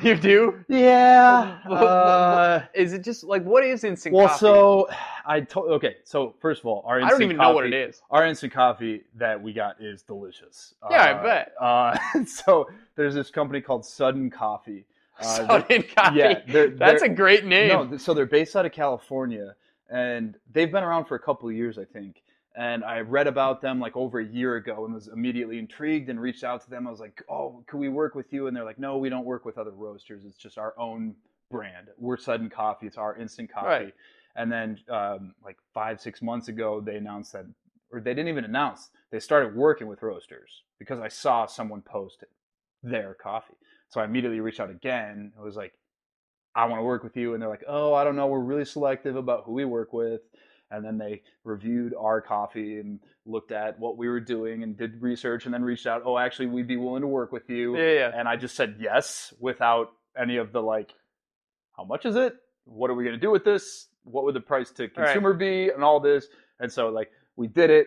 [0.02, 0.64] You do?
[0.68, 1.58] Yeah.
[1.68, 4.38] Uh, is it just like what is instant well, coffee?
[4.38, 4.88] so
[5.26, 5.70] I told.
[5.72, 7.74] Okay, so first of all, our instant coffee I instant don't even know what it
[7.74, 8.02] is.
[8.10, 10.74] Our instant coffee that we got is delicious.
[10.90, 11.52] Yeah, I Uh, bet.
[11.60, 14.86] Uh, so there's this company called Sudden Coffee.
[15.20, 15.62] Uh,
[16.14, 17.68] yeah, they're- That's they're- a great name.
[17.90, 19.54] No, so they're based out of California,
[19.90, 22.22] and they've been around for a couple of years, I think.
[22.56, 26.20] And I read about them like over a year ago, and was immediately intrigued and
[26.20, 26.86] reached out to them.
[26.88, 29.24] I was like, "Oh, could we work with you?" And they're like, "No, we don't
[29.24, 30.24] work with other roasters.
[30.24, 31.14] It's just our own
[31.50, 31.88] brand.
[31.98, 32.86] We're Sudden Coffee.
[32.88, 33.94] It's our instant coffee." Right.
[34.34, 37.44] And then, um, like five, six months ago, they announced that,
[37.92, 38.90] or they didn't even announce.
[39.12, 42.24] They started working with roasters because I saw someone post
[42.82, 43.54] their coffee.
[43.90, 45.32] So I immediately reached out again.
[45.36, 45.72] It was like,
[46.54, 47.34] I want to work with you.
[47.34, 48.26] And they're like, oh, I don't know.
[48.26, 50.20] We're really selective about who we work with.
[50.70, 55.00] And then they reviewed our coffee and looked at what we were doing and did
[55.00, 56.02] research and then reached out.
[56.04, 57.76] Oh, actually, we'd be willing to work with you.
[57.78, 58.10] yeah, yeah.
[58.14, 60.92] And I just said yes without any of the like,
[61.76, 62.34] how much is it?
[62.64, 63.86] What are we going to do with this?
[64.02, 65.70] What would the price to consumer be?
[65.70, 66.26] And all this.
[66.60, 67.86] And so, like, we did it.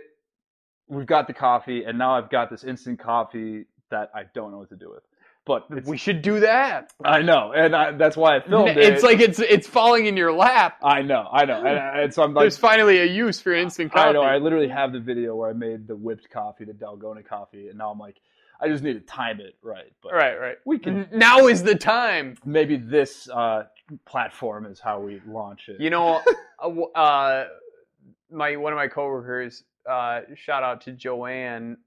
[0.87, 1.83] We've got the coffee.
[1.83, 5.03] And now I've got this instant coffee that I don't know what to do with.
[5.43, 6.93] But we should do that.
[7.03, 8.77] I know, and I, that's why I filmed it.
[8.77, 10.77] It's like it's it's falling in your lap.
[10.83, 13.91] I know, I know, and, and so I'm like, There's finally a use for instant
[13.91, 14.09] coffee.
[14.09, 14.21] I know.
[14.21, 17.77] I literally have the video where I made the whipped coffee, the Dalgona coffee, and
[17.79, 18.17] now I'm like,
[18.61, 19.91] I just need to time it right.
[20.03, 20.57] But right, right.
[20.65, 22.37] we can Now is the time.
[22.45, 23.63] maybe this uh,
[24.05, 25.81] platform is how we launch it.
[25.81, 26.21] You know,
[26.63, 27.45] uh, uh,
[28.31, 29.63] my one of my coworkers.
[29.89, 31.77] Uh, shout out to Joanne.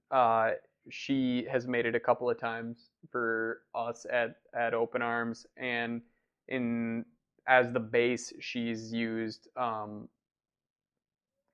[0.91, 6.03] She has made it a couple of times for us at at Open Arms, and
[6.49, 7.05] in
[7.47, 10.09] as the base, she's used um,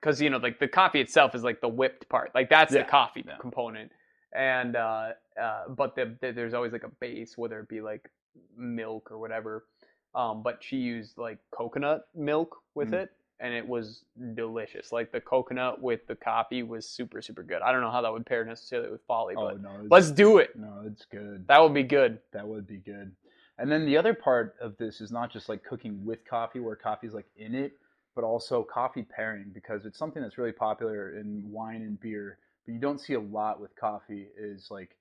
[0.01, 2.83] because you know, like the coffee itself is like the whipped part, like that's Yeah,
[2.83, 3.37] the coffee yeah.
[3.39, 3.93] component,
[4.33, 8.11] and uh, uh, but the, the, there's always like a base, whether it be like
[8.57, 9.67] milk or whatever.
[10.15, 12.95] Um, but she used like coconut milk with Mm.
[12.95, 14.93] it, and it was delicious.
[14.93, 17.63] Like the coconut with the coffee was super super good.
[17.63, 20.39] I don't know how that would pair necessarily with Folly, oh but no, let's do
[20.39, 20.57] it.
[20.57, 21.47] no, it's good.
[21.49, 22.19] That would be good.
[22.33, 23.13] That would be good.
[23.59, 26.77] And then the other part of this is not just like cooking with coffee, where
[26.77, 27.73] coffee's like in it,
[28.15, 32.73] but also coffee pairing because it's something that's really popular in wine and beer, but
[32.73, 34.97] you don't see a lot with coffee is like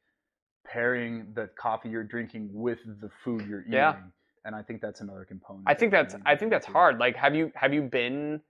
[0.65, 3.73] pairing the coffee you're drinking with the food you're eating.
[3.73, 3.95] Yeah.
[4.45, 5.65] And I think that's another component.
[5.67, 6.97] I think that's I think that's hard.
[6.99, 8.41] Like, have you have you been?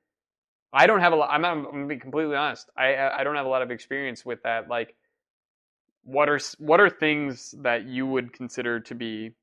[0.71, 1.29] I don't have a lot.
[1.31, 2.69] I'm, I'm, I'm gonna be completely honest.
[2.77, 4.69] I I don't have a lot of experience with that.
[4.69, 4.95] Like,
[6.03, 9.33] what are what are things that you would consider to be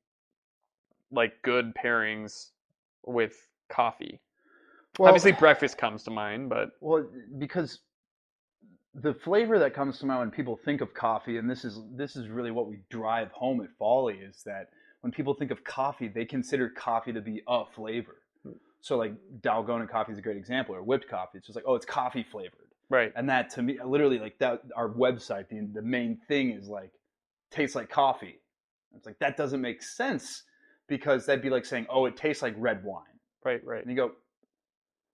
[1.11, 2.51] like good pairings
[3.05, 3.35] with
[3.69, 4.21] coffee?
[4.97, 7.07] Well, Obviously, breakfast comes to mind, but Well,
[7.37, 7.79] because
[8.95, 12.15] the flavor that comes to mind when people think of coffee, and this is this
[12.15, 14.69] is really what we drive home at Folly, is that
[15.01, 18.17] when people think of coffee, they consider coffee to be a flavor.
[18.43, 18.53] Hmm.
[18.81, 21.37] So like Dalgona coffee is a great example, or whipped coffee.
[21.37, 24.61] It's just like, oh, it's coffee flavored, right, and that to me, literally, like that,
[24.75, 26.91] our website, the the main thing is like
[27.51, 28.39] tastes like coffee.
[28.95, 30.43] It's like that doesn't make sense
[30.87, 33.03] because that'd be like saying, oh, it tastes like red wine,
[33.43, 33.81] right, right.
[33.81, 34.11] and you go,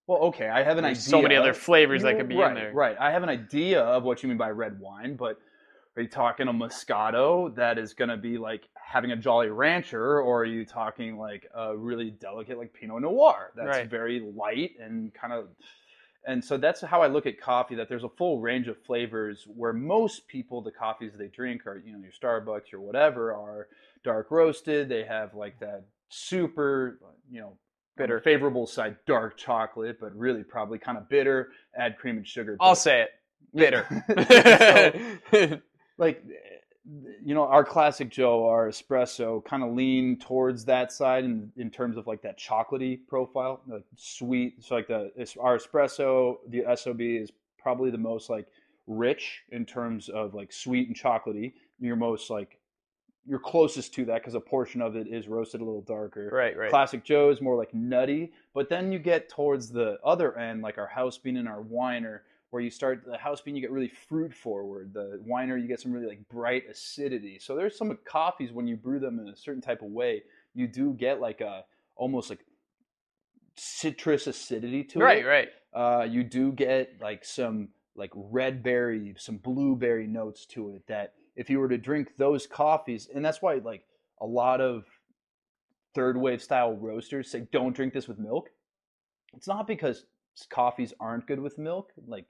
[0.08, 1.10] well, okay, I have an There's idea.
[1.10, 2.74] so many other flavors that could be right, in there.
[2.74, 2.98] Right.
[3.00, 5.38] I have an idea of what you mean by red wine, but
[5.96, 10.20] are you talking a Moscato that is going to be like having a Jolly Rancher,
[10.22, 13.90] or are you talking like a really delicate like Pinot Noir that's Right.
[13.90, 15.48] very light and kind of.
[16.26, 17.76] And so that's how I look at coffee.
[17.76, 19.46] That there's a full range of flavors.
[19.48, 23.68] Where most people, the coffees they drink are, you know, your Starbucks, your whatever, are
[24.06, 24.88] dark roasted.
[24.88, 26.98] They have like that super,
[27.30, 27.58] you know,
[27.98, 28.20] Bitter.
[28.22, 31.50] favorable side dark chocolate, but really probably kind of bitter.
[31.78, 32.56] Add cream and sugar.
[32.60, 33.10] I'll say it.
[33.54, 33.86] Bitter.
[35.32, 35.60] So,
[35.98, 36.24] like
[37.24, 41.70] you know our classic joe our espresso kind of lean towards that side in, in
[41.70, 47.00] terms of like that chocolatey profile like sweet so like the our espresso the sob
[47.00, 48.48] is probably the most like
[48.88, 52.60] rich in terms of like sweet and chocolatey you're most like
[53.26, 56.58] you're closest to that because a portion of it is roasted a little darker right,
[56.58, 56.70] right.
[56.70, 60.78] Classic Joe is more like nutty, but then you get towards the other end, like
[60.78, 62.20] our house bean and our winer,
[62.54, 64.94] where you start the house bean, you get really fruit forward.
[64.94, 67.40] The winer, you get some really like bright acidity.
[67.40, 70.22] So there's some coffees when you brew them in a certain type of way,
[70.54, 72.46] you do get like a almost like
[73.58, 75.28] citrus acidity to Right, it.
[75.28, 75.50] right.
[75.74, 76.02] Right.
[76.02, 81.14] Uh, you do get like some like red berry, some blueberry notes to it that
[81.36, 83.84] if you were to drink those coffees, and that's why like
[84.22, 84.86] a lot of
[85.96, 88.52] third wave style roasters say don't drink this with milk.
[89.36, 90.06] It's not because
[90.50, 91.92] coffees aren't good with milk.
[92.08, 92.26] Like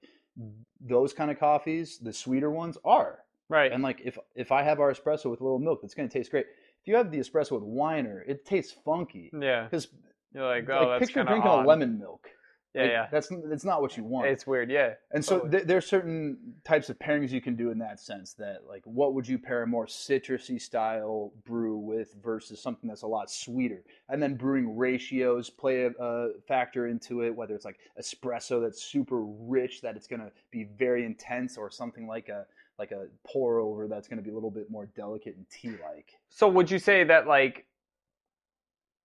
[0.81, 3.19] those kind of coffees, the sweeter ones are.
[3.49, 3.71] Right.
[3.71, 6.13] And like if if I have our espresso with a little milk, it's going to
[6.13, 6.45] taste great.
[6.81, 9.63] If you have the espresso with winer, it tastes funky yeah.
[9.63, 9.87] because
[10.33, 11.65] You're like, oh, like that's picture kind of drinking odd.
[11.65, 12.29] a lemon milk.
[12.73, 13.07] Yeah, Like, yeah.
[13.11, 14.27] That's that's not what you want.
[14.27, 14.71] It's weird.
[14.71, 14.93] Yeah.
[15.11, 15.51] And so Totally.
[15.51, 18.33] th- there's certain types of pairings you can do in that sense.
[18.33, 23.03] That like, what would you pair a more citrusy style brew with versus something that's
[23.03, 23.83] a lot sweeter?
[24.09, 27.35] And then brewing ratios play a, a factor into it.
[27.35, 31.69] Whether it's like espresso that's super rich, that it's going to be very intense, or
[31.69, 32.45] something like a
[32.79, 35.75] like a pour over that's going to be a little bit more delicate and tea
[35.83, 36.17] like.
[36.29, 37.65] So would you say that like,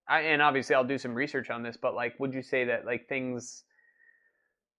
[0.09, 2.87] I, and obviously I'll do some research on this, but like, would you say that
[2.87, 3.65] like things,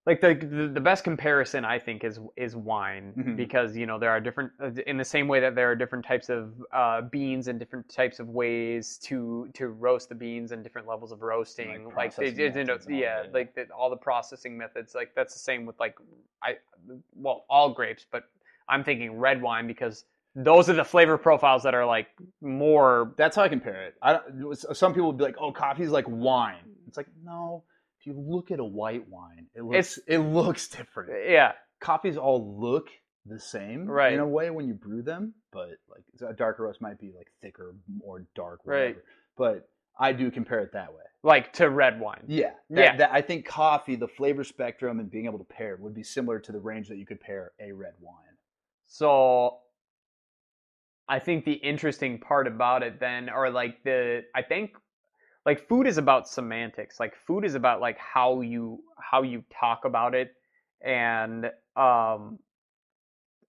[0.06, 3.36] like the the, the best comparison I think is is wine Mhm.
[3.36, 4.52] because you know there are different
[4.88, 8.20] in the same way that there are different types of uh, beans and different types
[8.20, 12.32] of ways to to roast the beans and different levels of roasting Like like they,
[12.32, 13.34] processing you know, methods and all yeah that.
[13.34, 15.95] like the, all the processing methods like that's the same with like
[16.41, 16.56] I
[17.16, 18.24] well all grapes but
[18.68, 20.06] I'm thinking red wine because
[20.44, 22.08] those are the flavor profiles that are like
[22.42, 23.96] more That's how I compare it.
[24.02, 27.64] I don't, some people would be like, "Oh, coffee's like wine." It's like no.
[28.00, 31.12] If you look at a white wine, it looks It's- it looks different.
[31.30, 32.90] yeah coffees all look
[33.26, 34.12] the same Right.
[34.14, 37.28] in a way when you brew them, but like a darker roast might be like
[37.42, 38.96] thicker, more dark, Right.
[38.96, 39.04] whatever.
[39.38, 41.04] But I do compare it that way.
[41.22, 42.24] like to red wine.
[42.28, 42.96] Yeah, that, Yeah.
[42.98, 46.40] That, I think coffee, the flavor spectrum, and being able to pair would be similar
[46.40, 48.38] to the range that you could pair a red wine.
[48.88, 49.60] So
[51.10, 54.76] I think the interesting part about it then or like the I think
[55.45, 56.99] like food is about semantics.
[56.99, 60.36] Like food is about like how you how you talk about it
[60.86, 61.45] and
[61.76, 62.38] um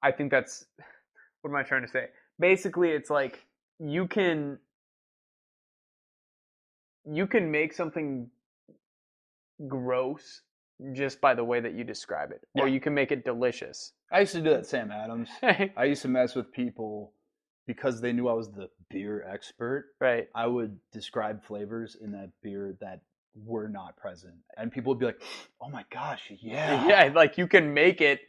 [0.02, 0.64] I think that's
[1.42, 2.06] what am I trying to say?
[2.38, 3.44] Basically it's like
[3.78, 4.58] you can
[7.04, 8.30] you can make something
[9.68, 10.40] gross
[10.94, 13.92] just by the way that you describe it or you can make it delicious.
[14.10, 15.28] I used to do that, Sam Adams.
[15.42, 17.12] I used to mess with people
[17.74, 19.90] because they knew I was the beer expert.
[20.00, 20.28] right.
[20.34, 23.00] I would describe flavors in that beer that
[23.34, 25.22] were not present, and people would be like,
[25.60, 28.20] "Oh my gosh, yeah, yeah like you can make it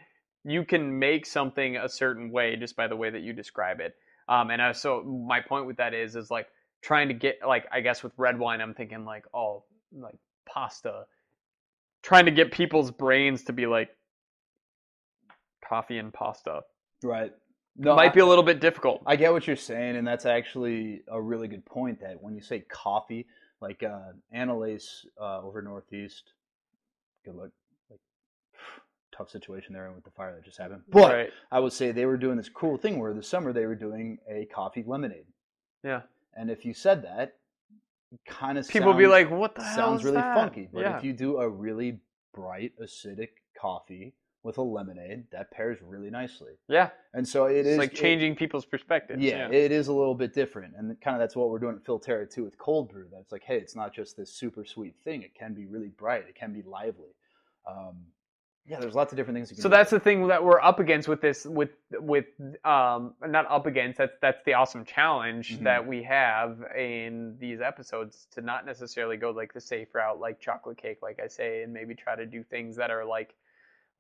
[0.43, 3.95] you can make something a certain way just by the way that you describe it
[4.27, 6.47] um and I, so my point with that is is like
[6.81, 9.63] trying to get like i guess with red wine i'm thinking like oh
[9.93, 10.17] like
[10.51, 11.03] pasta
[12.01, 13.89] trying to get people's brains to be like
[15.67, 16.61] coffee and pasta
[17.03, 17.31] right."
[17.78, 21.01] No, might be a little bit difficult I get what you're saying, and that's actually
[21.07, 22.01] a really good point.
[22.01, 23.28] That when you say coffee,
[23.61, 26.34] like uh, Annalise uh, over Northeast,
[27.26, 27.49] good luck.
[27.89, 27.99] Like,
[29.17, 30.82] tough situation there with the fire that just happened.
[30.89, 33.65] But right I would say they were doing this cool thing where this summer they
[33.65, 35.26] were doing a coffee lemonade.
[35.84, 36.01] yeah
[36.36, 37.36] And if you said that,
[38.28, 40.36] kind of people be like what the hell sounds really that?
[40.36, 40.67] funky.
[40.72, 41.99] But yeah if you do a really
[42.34, 44.13] bright acidic coffee
[44.43, 46.53] with a lemonade, that pairs really nicely.
[46.67, 49.93] yeah And so it it's is like it- changing people's perspectives yeah, it is a
[49.93, 52.57] little bit different, and kind of that's what we're doing at Phil Terra too with
[52.57, 53.07] cold brew.
[53.11, 55.21] That's like, hey, it's not just this super sweet thing.
[55.21, 56.25] It can be really bright.
[56.27, 57.13] It can be lively.
[57.67, 57.97] Um,
[58.67, 59.49] yeah, there's lots of different things.
[59.49, 59.75] You can so do.
[59.75, 62.25] that's the thing that we're up against with this with with
[62.63, 65.63] um not up against that's that's the awesome challenge Mhm.
[65.63, 70.39] that we have in these episodes to not necessarily go like the safe route like
[70.39, 73.33] chocolate cake like i say and maybe try to do things that are like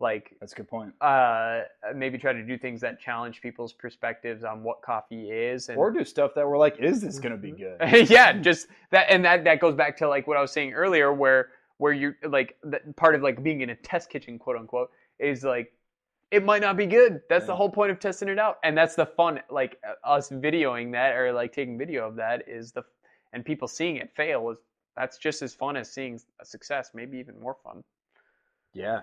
[0.01, 0.93] like that's a good point.
[1.01, 1.61] uh
[1.95, 5.91] maybe try to do things that challenge people's perspectives on what coffee is and Or
[5.91, 7.77] do stuff that we're like, is this gonna be good?
[8.09, 11.13] yeah, just that, and that that goes back to like what I was saying earlier,
[11.13, 14.91] where where you're like that part of like being in a test kitchen, quote unquote,
[15.19, 15.71] is like
[16.31, 17.21] it might not be good.
[17.29, 19.41] That's the whole point of testing it out, and that's the fun.
[19.49, 22.83] Like uh, us videoing that or like taking video of that is the
[23.33, 24.57] and people seeing it fail is
[24.95, 27.83] that's just as fun as seeing a success, maybe even more fun.
[28.73, 29.01] Yeah.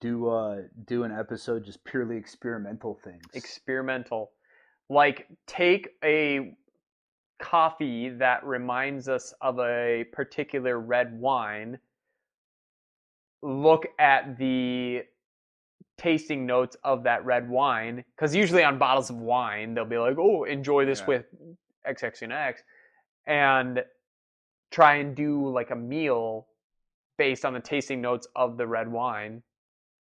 [0.00, 3.24] Do uh do an episode just purely experimental things.
[3.34, 4.32] experimental.
[4.88, 6.56] Like take a
[7.40, 11.78] coffee that reminds us of a particular red wine,
[13.42, 15.02] look at the
[15.98, 20.16] tasting notes of that red wine because usually on bottles of wine they'll be like,
[20.18, 21.06] "Oh, enjoy this Yeah.
[21.06, 21.26] with
[21.84, 22.62] XX and X,"
[23.26, 23.84] and
[24.70, 26.48] try and do like a meal
[27.18, 29.42] based on the tasting notes of the red wine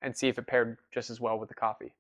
[0.02, 1.92] and see if it paired just as well with the coffee.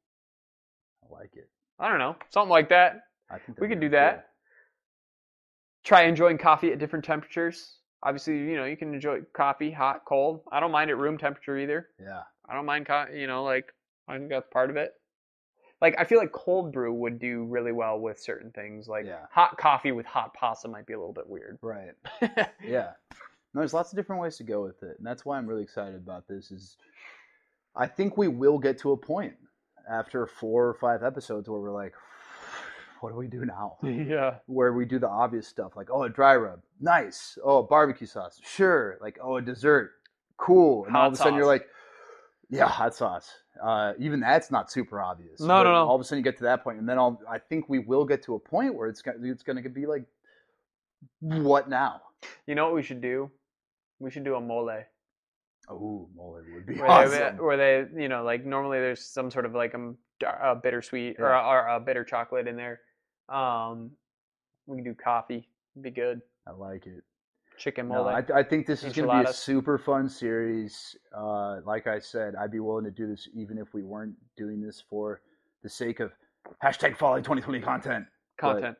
[1.04, 1.48] I like it.
[1.78, 3.02] I don't know, something like that.
[3.30, 4.28] I think We could do that.
[5.84, 7.76] Try enjoying coffee at different temperatures.
[8.02, 10.42] Obviously, you know, you can enjoy coffee hot, cold.
[10.52, 11.88] I don't mind at room temperature either.
[12.02, 12.22] Yeah.
[12.48, 13.72] I don't mind, co- you know, like
[14.08, 14.92] I think that's part of it.
[15.80, 18.88] Like I feel like cold brew would do really well with certain things.
[18.88, 19.26] Like Yeah.
[19.30, 21.58] hot coffee with hot pasta might be a little bit weird.
[21.62, 21.92] Right.
[22.62, 22.90] yeah
[23.52, 25.64] no, there's lots of different ways to go with it and that's why i'm really
[25.64, 26.76] excited about this is
[27.80, 29.34] i think we will get to a point
[29.90, 31.94] after four or five episodes where we're like
[33.00, 34.36] what do we do now yeah.
[34.46, 38.06] where we do the obvious stuff like oh a dry rub nice oh a barbecue
[38.06, 39.92] sauce sure like oh a dessert
[40.36, 41.66] cool and all of a sudden you're like
[42.50, 43.30] yeah hot sauce
[43.62, 45.86] uh, even that's not super obvious No, But no, no.
[45.88, 47.78] all of a sudden you get to that point and then I'll, i think we
[47.80, 50.04] will get to a point where it's, go- it's going to be like
[51.20, 52.00] what now
[52.46, 53.30] You know what we should do?
[53.98, 54.70] We should do a mole.
[55.70, 57.36] Oh, mole would be where, awesome.
[57.36, 60.56] they, where they, you know, like normally there's some sort of like um, dar- a
[60.56, 61.46] bittersweet or, Yeah.
[61.46, 62.80] or a bitter chocolate in there.
[63.28, 63.92] Um,
[64.66, 65.48] we can do coffee.
[65.74, 66.20] It'd be good.
[66.46, 67.02] I like it.
[67.58, 68.08] Chicken No, mole.
[68.08, 70.96] I, I think this is going to be a super fun series.
[71.16, 74.60] Uh, like I said, I'd be willing to do this even if we weren't doing
[74.60, 75.20] this for
[75.62, 76.10] the sake of
[76.64, 78.06] hashtag Folly 2020 content.
[78.38, 78.76] Content.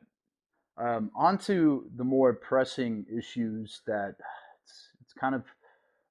[0.77, 4.15] Um, on to the more pressing issues that
[4.63, 5.43] it's, it's kind of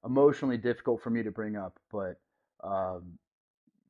[0.05, 2.19] emotionally difficult for me to bring up, but
[2.63, 3.17] um,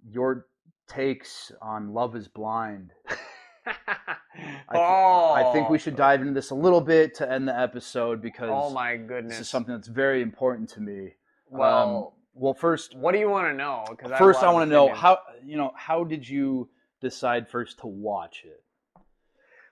[0.10, 0.48] your
[0.88, 2.92] takes on Love is Blind.
[3.66, 7.48] I, th- oh, I think we should dive into this a little bit to end
[7.48, 9.34] the episode because Oh my goodness.
[9.34, 11.16] this is something that's very important to me.
[11.50, 13.86] well, Well, first, What do you want to know?
[13.90, 16.70] Because first I want to know how you know how did you
[17.02, 18.64] decide first to watch it?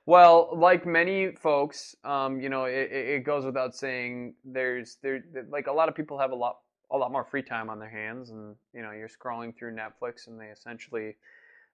[0.05, 4.33] Well, like many folks, um, you know, it, it goes without saying.
[4.43, 6.59] There's there like a lot of people have a lot
[6.91, 10.27] a lot more free time on their hands, and you know, you're scrolling through Netflix,
[10.27, 11.15] and they essentially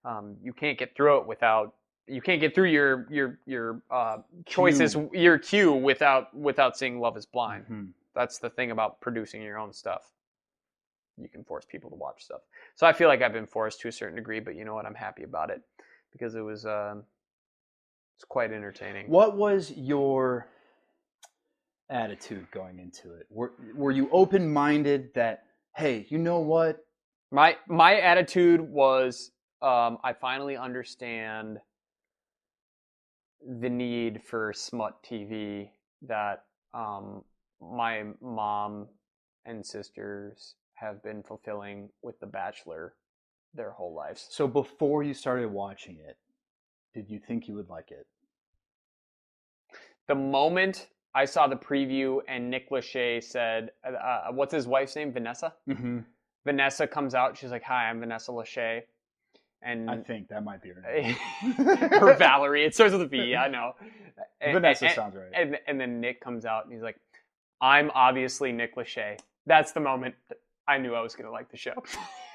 [0.04, 1.76] um, you can't get through it without
[2.08, 7.18] you can't get through your your your uh, choices your queue without without seeing Love
[7.18, 7.66] Is Blind.
[7.70, 7.90] Mhm.
[8.14, 10.12] That's the thing about producing your own stuff.
[11.18, 12.42] You can force people to watch stuff.
[12.76, 14.86] So I feel like I've been forced to a certain degree, but you know what?
[14.86, 15.62] I'm happy about it
[16.12, 16.96] because it was uh,
[18.16, 19.08] it's quite entertaining.
[19.08, 20.48] What was your
[21.90, 23.28] attitude going into it?
[23.30, 25.44] Were were you open minded that
[25.76, 26.86] hey, you know what?
[27.32, 31.58] My my attitude was um, I finally understand
[33.60, 35.70] the need for smut TV
[36.04, 36.44] that
[36.74, 37.24] um,
[37.62, 38.88] my mom
[39.46, 42.94] and sisters have been fulfilling with The Bachelor
[43.54, 44.28] their whole lives.
[44.30, 46.18] So before you started watching it,
[46.96, 48.08] did you think you would like it?
[50.08, 54.96] The moment I saw the preview and Nick Lachey said, uh, uh, "What's his wife's
[54.96, 55.12] name?
[55.12, 56.00] Vanessa." Mm-hmm.
[56.46, 57.38] Vanessa comes out.
[57.38, 58.82] She's like, "Hi, I'm Vanessa Lachey,"
[59.62, 61.16] and I think that might be her name.
[61.92, 62.66] her Valerie.
[62.66, 63.36] It starts with a V.
[63.36, 63.74] I know.
[64.40, 65.32] And- Vanessa and, sounds right.
[65.34, 66.98] And, and then Nick comes out and he's like,
[67.60, 70.16] "I'm obviously Nick Lachey." That's the moment
[70.68, 71.74] I knew I was gonna like the show.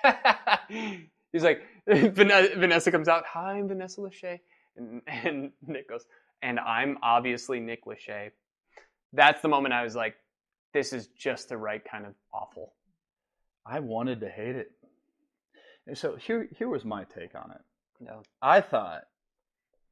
[1.32, 3.24] he's like, Vanessa comes out.
[3.26, 4.40] Hi, I'm Vanessa Lachey,
[4.76, 6.04] and, and Nick goes,
[6.42, 8.30] "And I'm obviously Nick Lachey."
[9.12, 10.14] That's the moment I was like,
[10.72, 12.74] "This is just the right kind of awful."
[13.66, 14.72] I wanted to hate it.
[15.86, 17.60] And so here here was my take on it.
[18.00, 18.22] No.
[18.40, 19.02] I thought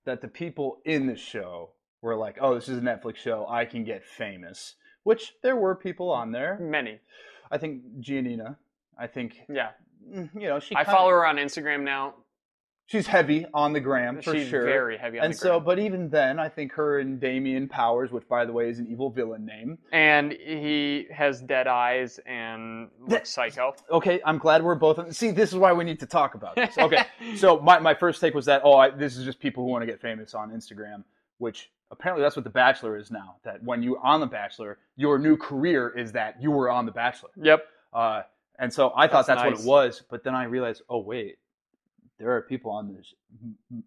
[0.04, 1.70] that the people in the show
[2.02, 3.46] were like, "Oh, this is a Netflix show.
[3.48, 4.74] I can get famous."
[5.04, 6.58] Which there were people on there.
[6.60, 7.00] Many.
[7.50, 8.56] I think Giannina.
[8.98, 9.70] I think Yeah.
[10.08, 10.74] mm, you know she.
[10.74, 12.14] I kinda- follow her on Instagram now.
[12.86, 14.64] She's heavy on the gram for She's sure.
[14.64, 15.64] very heavy on and the so, gram.
[15.64, 18.86] but even then, I think her and Damian Powers, which by the way is an
[18.90, 19.76] evil villain name.
[19.92, 23.74] and he has dead eyes and looks psycho.
[23.90, 25.14] Okay, I'm glad we're both.
[25.14, 26.74] See, this is why we need to talk about this.
[26.78, 27.04] Okay,
[27.36, 29.82] so my, my first take was that oh, I, this is just people who want
[29.82, 31.04] to get famous on Instagram,
[31.36, 33.36] which apparently that's what The Bachelor is now.
[33.44, 36.92] That when you're on The Bachelor, your new career is that you were on The
[36.92, 37.28] Bachelor.
[37.36, 37.66] Yep.
[37.92, 38.22] Uh,
[38.58, 39.64] and so I thought That's that's nice.
[39.64, 41.36] what it was, but then I realized, oh wait,
[42.18, 43.14] there are people on this.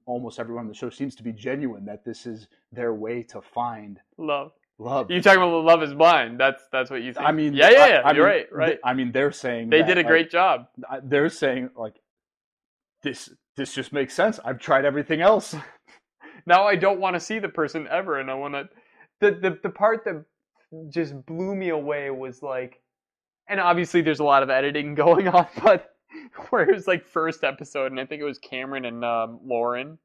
[0.05, 1.85] Almost everyone on the show seems to be genuine.
[1.85, 4.51] That this is their way to find Love.
[4.79, 5.11] love.
[5.11, 6.39] You talking about Love Is Blind?
[6.39, 7.25] That's that's what you think.
[7.25, 8.01] I mean, yeah, yeah, I- yeah.
[8.05, 8.65] I You're mean, right, right.
[8.67, 10.67] th- I mean, they're saying they that, did a like, great job.
[11.03, 11.95] They're saying like
[13.03, 15.55] this this just makes sense i've tried everything else
[16.47, 18.69] Now I don't want to see the person ever, and I want to.
[19.19, 20.25] The, the the part that
[20.89, 22.80] just blew me away was like,
[23.47, 25.95] and obviously there's a lot of editing going on, but
[26.49, 29.97] where it was like first episode, and I think it was Cameron and um, Lauren.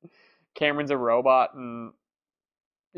[0.55, 1.93] Cameron's a robot, and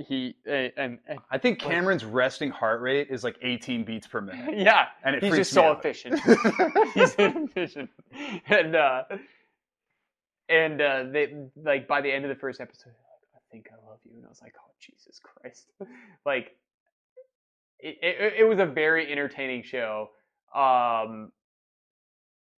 [0.06, 4.20] he and, and, and i think cameron's resting heart rate is like 18 beats per
[4.20, 5.78] minute yeah, and it he's just so out.
[5.78, 6.20] efficient.
[6.94, 7.90] he's inefficient,
[8.46, 9.02] and uh,
[10.48, 13.88] and uh, they like by the end of the first episode, like, I think I
[13.88, 15.66] love you, and I was like, oh Jesus Christ,
[16.24, 16.56] like
[17.80, 20.10] it, it, it was a very entertaining show,
[20.54, 21.32] um,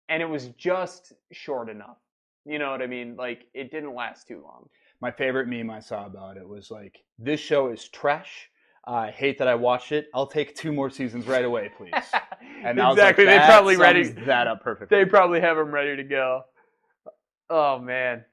[0.09, 1.99] and it was just short enough.
[2.47, 3.17] You know what I mean?
[3.17, 4.69] Like it didn't last too long.
[5.01, 8.49] my favorite meme i saw about it was like this show is trash
[8.87, 11.93] i hate that i watched it i'll take two more seasons right away please
[12.65, 14.03] and was like, exactly, they that probably ready.
[14.27, 16.43] that up perfectly They probably have them ready to go.
[17.51, 18.25] Oh man.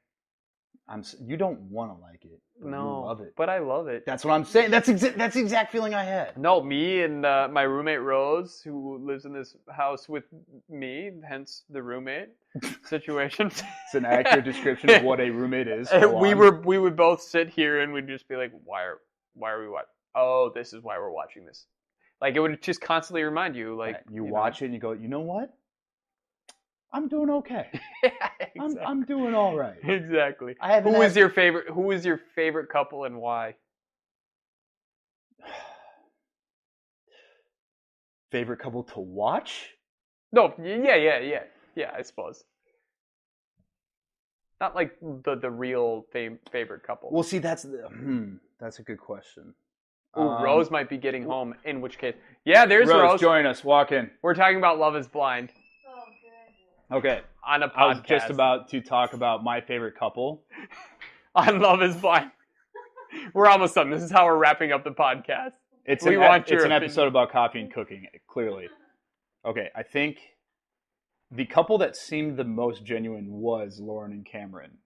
[0.88, 4.06] I'm, you don't want to like it No, you love it but I love it.
[4.06, 7.26] that's what i'm saying that's exa- that's the exact feeling i had No, me and
[7.26, 10.24] uh, my roommate Rose, who lives in this house with
[10.70, 12.30] me, hence the roommate
[12.86, 13.48] situation.
[13.48, 16.38] it's an accurate description of what a roommate is Go we on.
[16.38, 19.00] were we would both sit here and we'd just be like, why are
[19.34, 19.90] why are we watching?
[20.16, 21.66] Oh, this is why we're watching this.
[22.22, 25.10] Like it would just constantly remind you, like you watch it and you go, you
[25.10, 25.54] know what?
[26.96, 27.68] I'm doing okay.
[28.60, 28.78] I'm.
[28.80, 29.76] I'm doing all right.
[29.84, 30.56] exactly.
[30.62, 30.86] I had-
[31.18, 31.68] your favorite?
[31.70, 33.56] Who is your favorite couple and why?
[38.32, 39.72] favorite couple to watch?
[40.32, 41.44] No, yeah, yeah, yeah,
[41.76, 41.92] yeah.
[41.98, 42.46] I suppose.
[44.62, 47.10] Not like the the real fam- favorite couple.
[47.12, 49.54] Well, see, that's the, hmm, that's a good question.
[50.18, 51.56] Ooh, Um, Rose might be getting home.
[51.66, 52.16] In which case,
[52.46, 53.20] yeah, there's Rose, Rose.
[53.20, 53.66] join us.
[53.66, 54.10] Walk in.
[54.22, 55.52] We're talking about Love Is Blind
[56.92, 57.74] Okay, on a podcast.
[57.78, 60.44] I was just about to talk about my favorite couple.
[61.36, 62.32] on Love Is Blind.
[63.34, 63.90] we're almost done.
[63.90, 65.52] This is how we're wrapping up the podcast.
[65.86, 66.84] It's We an, want your it's an opinion.
[66.84, 68.06] episode about coffee and cooking.
[68.28, 68.68] Clearly,
[69.46, 69.70] okay.
[69.76, 70.18] I think
[71.32, 74.78] the couple that seemed the most genuine was Lauren and Cameron,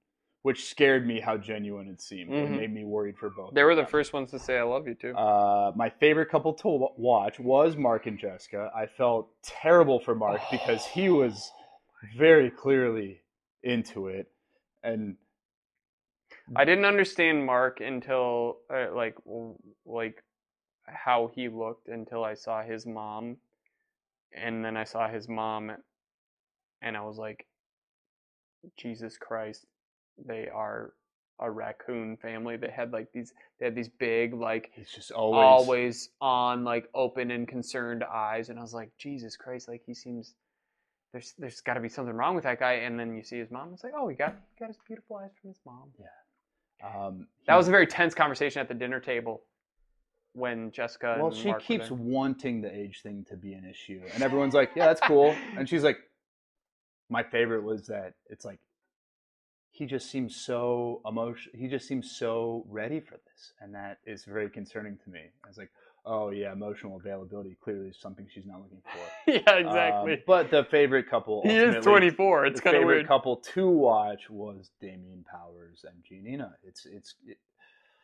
[0.41, 2.33] which scared me how genuine it seemed.
[2.33, 2.57] It Mhm.
[2.57, 3.53] made me worried for both.
[3.53, 5.15] They were the first ones to say I love you too.
[5.15, 8.71] Uh, my favorite couple to watch was Mark and Jessica.
[8.75, 11.51] I felt terrible for Mark because he was
[12.17, 13.21] very clearly
[13.63, 14.31] into it,
[14.83, 15.17] and
[16.55, 19.15] I didn't understand Mark until uh, like
[19.85, 20.23] like
[20.85, 23.37] how he looked until I saw his mom,
[24.33, 25.71] and then I saw his mom,
[26.81, 27.45] and I was like,
[28.77, 29.65] Jesus Christ,
[30.23, 30.93] they are
[31.39, 32.57] a raccoon family.
[32.57, 36.89] They had like these they had these big like he's just always, always on like
[36.93, 40.33] open and concerned eyes, and I was like, Jesus Christ, like he seems.
[41.11, 43.49] There's, there's got to be something wrong with that guy, and then you see his
[43.49, 43.71] mom.
[43.73, 45.91] It's like, oh, he got, he got his beautiful eyes from his mom.
[46.83, 49.41] Um, That was a very tense conversation at the dinner table
[50.33, 51.15] when Jessica.
[51.17, 51.27] well.
[51.27, 54.71] and She Mark keeps wanting the age thing to be an issue, and everyone's like,
[54.75, 55.97] "Yeah, that's cool," and she's like,
[57.09, 58.59] "My favorite was that it's like."
[59.71, 61.51] He just seems so emotion.
[61.55, 65.21] He just seems so ready for this, and that is very concerning to me.
[65.43, 65.71] I was like,
[66.05, 70.13] "Oh yeah, emotional availability clearly is something she's not looking for." yeah, exactly.
[70.13, 72.45] Um, but the favorite couple, he is 24.
[72.45, 73.07] It's kind of favorite weird.
[73.07, 76.53] couple to watch was Damian Powers and Giannina.
[76.63, 77.15] It's it's.
[77.25, 77.37] It,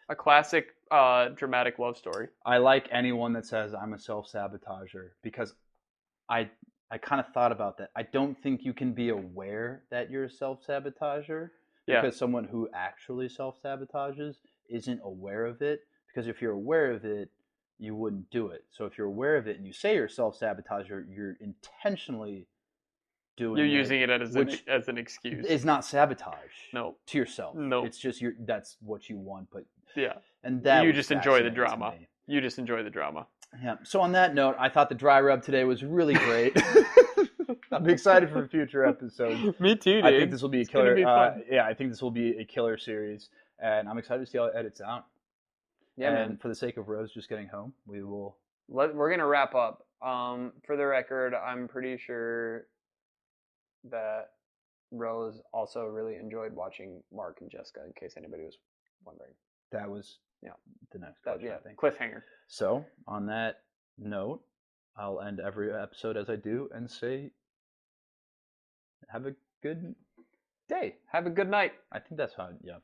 [0.09, 2.27] A classic uh, dramatic love story.
[2.45, 5.55] I like anyone that says I'm a self sabotager because
[6.29, 6.49] I
[6.91, 7.89] I kind of thought about that.
[7.95, 11.49] I don't think you can be aware that you're a self sabotager
[11.87, 12.01] Yeah.
[12.01, 14.35] because someone who actually self sabotages
[14.69, 15.79] isn't aware of it.
[16.07, 17.29] Because if you're aware of it,
[17.79, 18.63] you wouldn't do it.
[18.71, 22.47] So if you're aware of it and you say you're self sabotage, you're intentionally
[23.37, 25.45] doing You're using it as which an, as an excuse.
[25.47, 26.71] It's not sabotage.
[26.73, 26.95] No.
[27.07, 27.55] To yourself.
[27.55, 27.85] No.
[27.85, 29.65] It's just your that's what you want, but
[29.95, 30.13] Yeah.
[30.43, 31.93] and that You just enjoy the drama.
[32.27, 33.27] You just enjoy the drama.
[33.61, 33.75] Yeah.
[33.83, 36.57] So on that note, I thought the dry rub today was really great.
[37.71, 39.39] I'm excited for future episodes.
[39.59, 40.05] Me too, dude.
[40.05, 40.95] I think this will be a killer.
[40.95, 44.31] be uh, yeah, I think this will be a killer series, and I'm excited to
[44.31, 45.05] see how it edits out.
[45.97, 46.37] Yeah, and man.
[46.37, 48.37] for the sake of Rose just getting home, we will.
[48.69, 49.85] Let, we're gonna wrap up.
[50.01, 52.67] Um, for the record, I'm pretty sure
[53.89, 54.29] that
[54.91, 57.81] Rose also really enjoyed watching Mark and Jessica.
[57.85, 58.57] In case anybody was
[59.05, 59.31] wondering,
[59.71, 60.51] That was Yeah.
[60.91, 61.77] the next that question, yeah, I think.
[61.79, 62.21] cliffhanger.
[62.47, 63.61] So on that
[63.97, 64.41] note,
[64.97, 67.31] I'll end every episode as I do and say,
[69.09, 69.95] have a good
[70.67, 70.95] day.
[71.11, 71.73] Have a good night.
[71.91, 72.49] I think that's how.
[72.63, 72.77] Yeah.